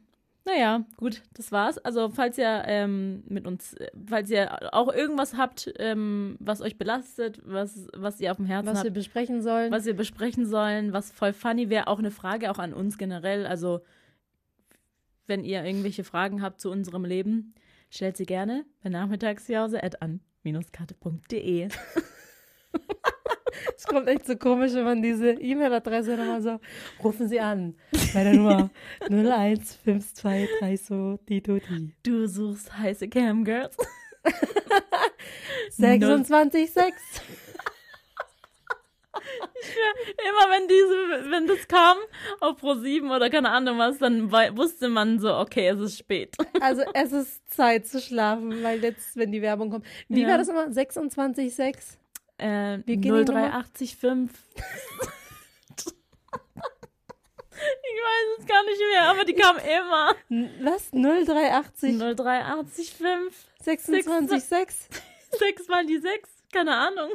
[0.45, 1.79] naja, gut, das war's.
[1.79, 6.77] Also, falls ihr ähm, mit uns, äh, falls ihr auch irgendwas habt, ähm, was euch
[6.77, 9.71] belastet, was, was ihr auf dem Herzen Was habt, wir besprechen sollen.
[9.71, 13.47] was wir besprechen sollen, was voll funny wäre, auch eine Frage auch an uns generell.
[13.47, 13.81] Also,
[15.25, 17.55] wenn ihr irgendwelche Fragen habt zu unserem Leben,
[17.89, 21.69] stellt sie gerne bei nachmittagsjause at an-karte.de.
[23.77, 26.59] Es kommt echt so komisch, wenn man diese E-Mail-Adresse nochmal so,
[27.03, 27.75] rufen Sie an.
[28.13, 28.69] Bei der Nummer
[29.09, 31.93] 01523 so, die, du, die.
[32.03, 33.77] Du suchst heiße Camgirls.
[35.71, 36.93] 266.
[39.15, 41.97] Immer wenn diese, wenn das kam
[42.39, 46.35] auf Pro 7 oder keine Ahnung was, dann wusste man so, okay, es ist spät.
[46.61, 49.85] Also es ist Zeit zu schlafen, weil jetzt, wenn die Werbung kommt.
[50.07, 50.29] Wie Ja.
[50.29, 50.65] war das immer?
[50.67, 51.97] 26,6?
[52.37, 53.23] Äh, Wie geht die Nummer?
[53.25, 53.97] 03885.
[57.55, 60.15] ich weiß es gar nicht mehr, aber die kam immer.
[60.61, 60.91] Was?
[60.91, 62.95] 0380 03885.
[63.65, 64.73] 26,6?
[65.39, 67.09] 6 mal die 6, keine Ahnung.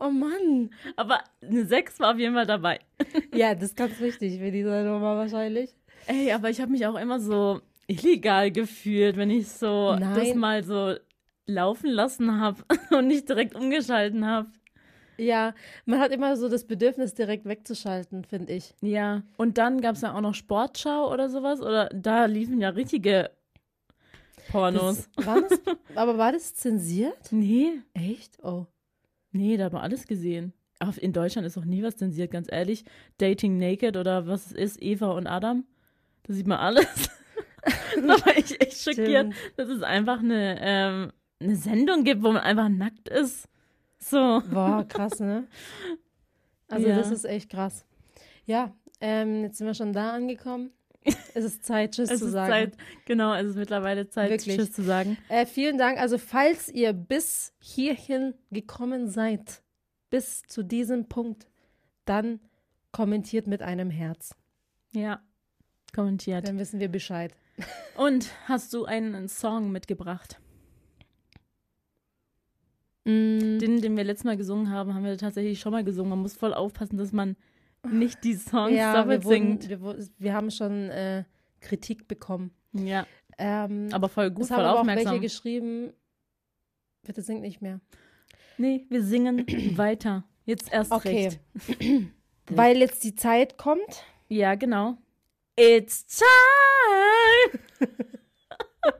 [0.00, 0.70] Oh Mann.
[0.96, 2.80] Aber eine 6 war auf jeden Fall dabei.
[3.34, 5.70] Ja, das ist ganz wichtig für diese Nummer wahrscheinlich.
[6.06, 10.14] Ey, aber ich habe mich auch immer so illegal gefühlt, wenn ich so Nein.
[10.14, 10.94] das mal so
[11.46, 14.48] laufen lassen habe und nicht direkt umgeschalten habe.
[15.18, 18.74] Ja, man hat immer so das Bedürfnis, direkt wegzuschalten, finde ich.
[18.80, 21.60] Ja, und dann gab es ja auch noch Sportschau oder sowas.
[21.60, 23.30] Oder da liefen ja richtige
[24.50, 25.08] Pornos.
[25.16, 25.60] Das, war das,
[25.94, 27.30] aber war das zensiert?
[27.30, 28.42] nee, Echt?
[28.42, 28.66] Oh.
[29.32, 30.52] Nee, da hat man alles gesehen.
[30.78, 32.84] Aber in Deutschland ist auch nie was zensiert, ganz ehrlich.
[33.18, 35.64] Dating Naked oder was es ist, Eva und Adam.
[36.22, 37.10] Da sieht man alles.
[37.96, 39.34] da war ich echt schockiert, Stimmt.
[39.56, 43.46] dass es einfach eine, ähm, eine Sendung gibt, wo man einfach nackt ist.
[43.98, 44.42] So.
[44.50, 45.46] Boah, krass, ne?
[46.68, 46.96] Also Ja.
[46.96, 47.84] das ist echt krass.
[48.46, 50.70] Ja, ähm, jetzt sind wir schon da angekommen.
[51.34, 52.50] Es ist Zeit, Tschüss Es zu ist sagen.
[52.50, 52.76] Zeit,
[53.06, 54.56] genau, es ist mittlerweile Zeit, Wirklich.
[54.56, 55.16] Tschüss zu sagen.
[55.28, 55.98] Äh, vielen Dank.
[55.98, 59.62] Also, falls ihr bis hierhin gekommen seid,
[60.10, 61.46] bis zu diesem Punkt,
[62.04, 62.40] dann
[62.92, 64.34] kommentiert mit einem Herz.
[64.92, 65.20] Ja,
[65.94, 66.48] kommentiert.
[66.48, 67.32] Dann wissen wir Bescheid.
[67.96, 70.40] Und hast du einen Song mitgebracht?
[73.04, 76.10] Mm, Den, den wir letztes Mal gesungen haben, haben wir tatsächlich schon mal gesungen.
[76.10, 77.36] Man muss voll aufpassen, dass man
[77.88, 79.68] nicht die Songs ja, wir, doppelt wurden, singt.
[79.68, 81.24] wir, wir haben schon äh,
[81.60, 82.50] Kritik bekommen.
[82.72, 83.06] Ja,
[83.38, 85.12] Ähm, aber voll gut, voll haben aber auch aufmerksam.
[85.12, 85.92] welche geschrieben,
[87.02, 87.80] bitte singt nicht mehr.
[88.58, 90.24] nee, wir singen weiter.
[90.44, 91.28] Jetzt erst Okay.
[91.28, 91.40] recht.
[92.48, 94.04] Weil jetzt die Zeit kommt.
[94.28, 94.98] Ja, genau.
[95.56, 97.60] It's time!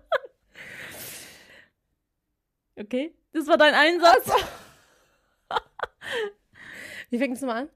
[2.78, 4.30] okay, das war dein Einsatz.
[7.10, 7.68] Wie fängt es nochmal an?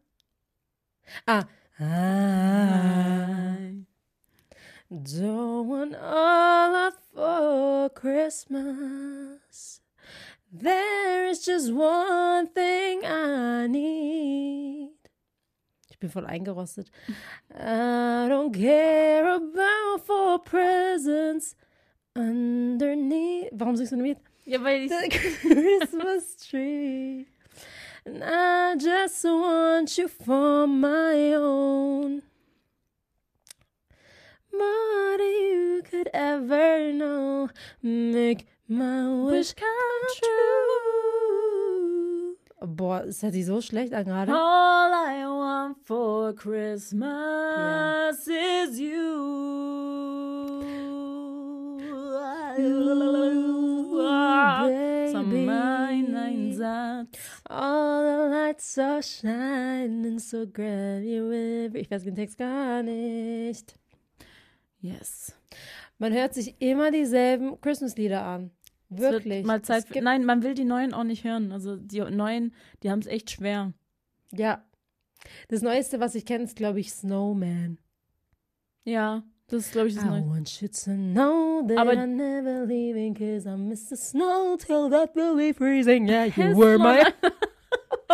[1.27, 1.45] Ah.
[1.81, 3.57] ah.
[4.91, 9.81] Don't want all of for Christmas.
[10.53, 14.91] There is just one thing I need.
[15.91, 16.91] Ich bin voll eingerostet.
[17.51, 21.57] I don't care about for presents
[22.15, 23.51] underneath.
[23.53, 24.19] Warum singst du mit?
[24.45, 24.91] Ja, weil ich.
[24.91, 27.27] The Christmas tree.
[28.07, 32.23] And I just want you for my own.
[34.53, 37.49] More than you could ever know.
[37.83, 39.69] Make my wish come
[40.21, 40.85] true.
[42.61, 44.33] Boah, ist hat die so schlecht an gerade?
[44.33, 47.07] All I want for Christmas
[48.27, 49.75] is you.
[55.35, 55.47] baby.
[55.47, 57.09] Sommer in Einsatz.
[57.55, 61.75] All the lights are shining so grab you with.
[61.75, 63.75] Ich weiß den Text gar nicht.
[64.81, 65.35] Yes.
[65.99, 68.51] Man hört sich immer dieselben Christmas-Lieder an.
[68.91, 69.45] Wirklich.
[69.47, 71.53] Mal Zeit für, nein, man will die neuen auch nicht hören.
[71.53, 72.53] Also die neuen,
[72.83, 73.73] die haben es echt schwer.
[74.33, 74.65] Ja.
[75.49, 77.79] Das Neueste, was ich kenne, ist, glaube ich, Snowman.
[78.85, 80.27] Ja, das ist, glaube ich, das I Neue.
[80.29, 84.91] want you to know that Aber- I'm never leaving cause I miss the snow till
[84.91, 86.07] that will be freezing.
[86.09, 87.03] Yeah, you were my,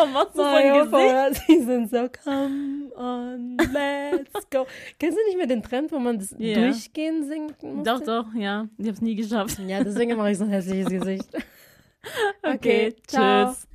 [0.01, 0.95] Warum machst du so ein Gesicht?
[1.15, 4.67] a season, so come on, let's go.
[4.99, 6.55] Kennst du nicht mehr den Trend, wo man das Ja.
[6.55, 7.63] durchgehen singt?
[7.63, 7.91] musste?
[7.91, 8.67] Doch, doch, ja.
[8.79, 9.59] Ich habe es nie geschafft.
[9.67, 11.29] Ja, deswegen mache ich so ein hässliches Gesicht.
[12.43, 13.49] Okay, ciao.
[13.53, 13.69] tschüss.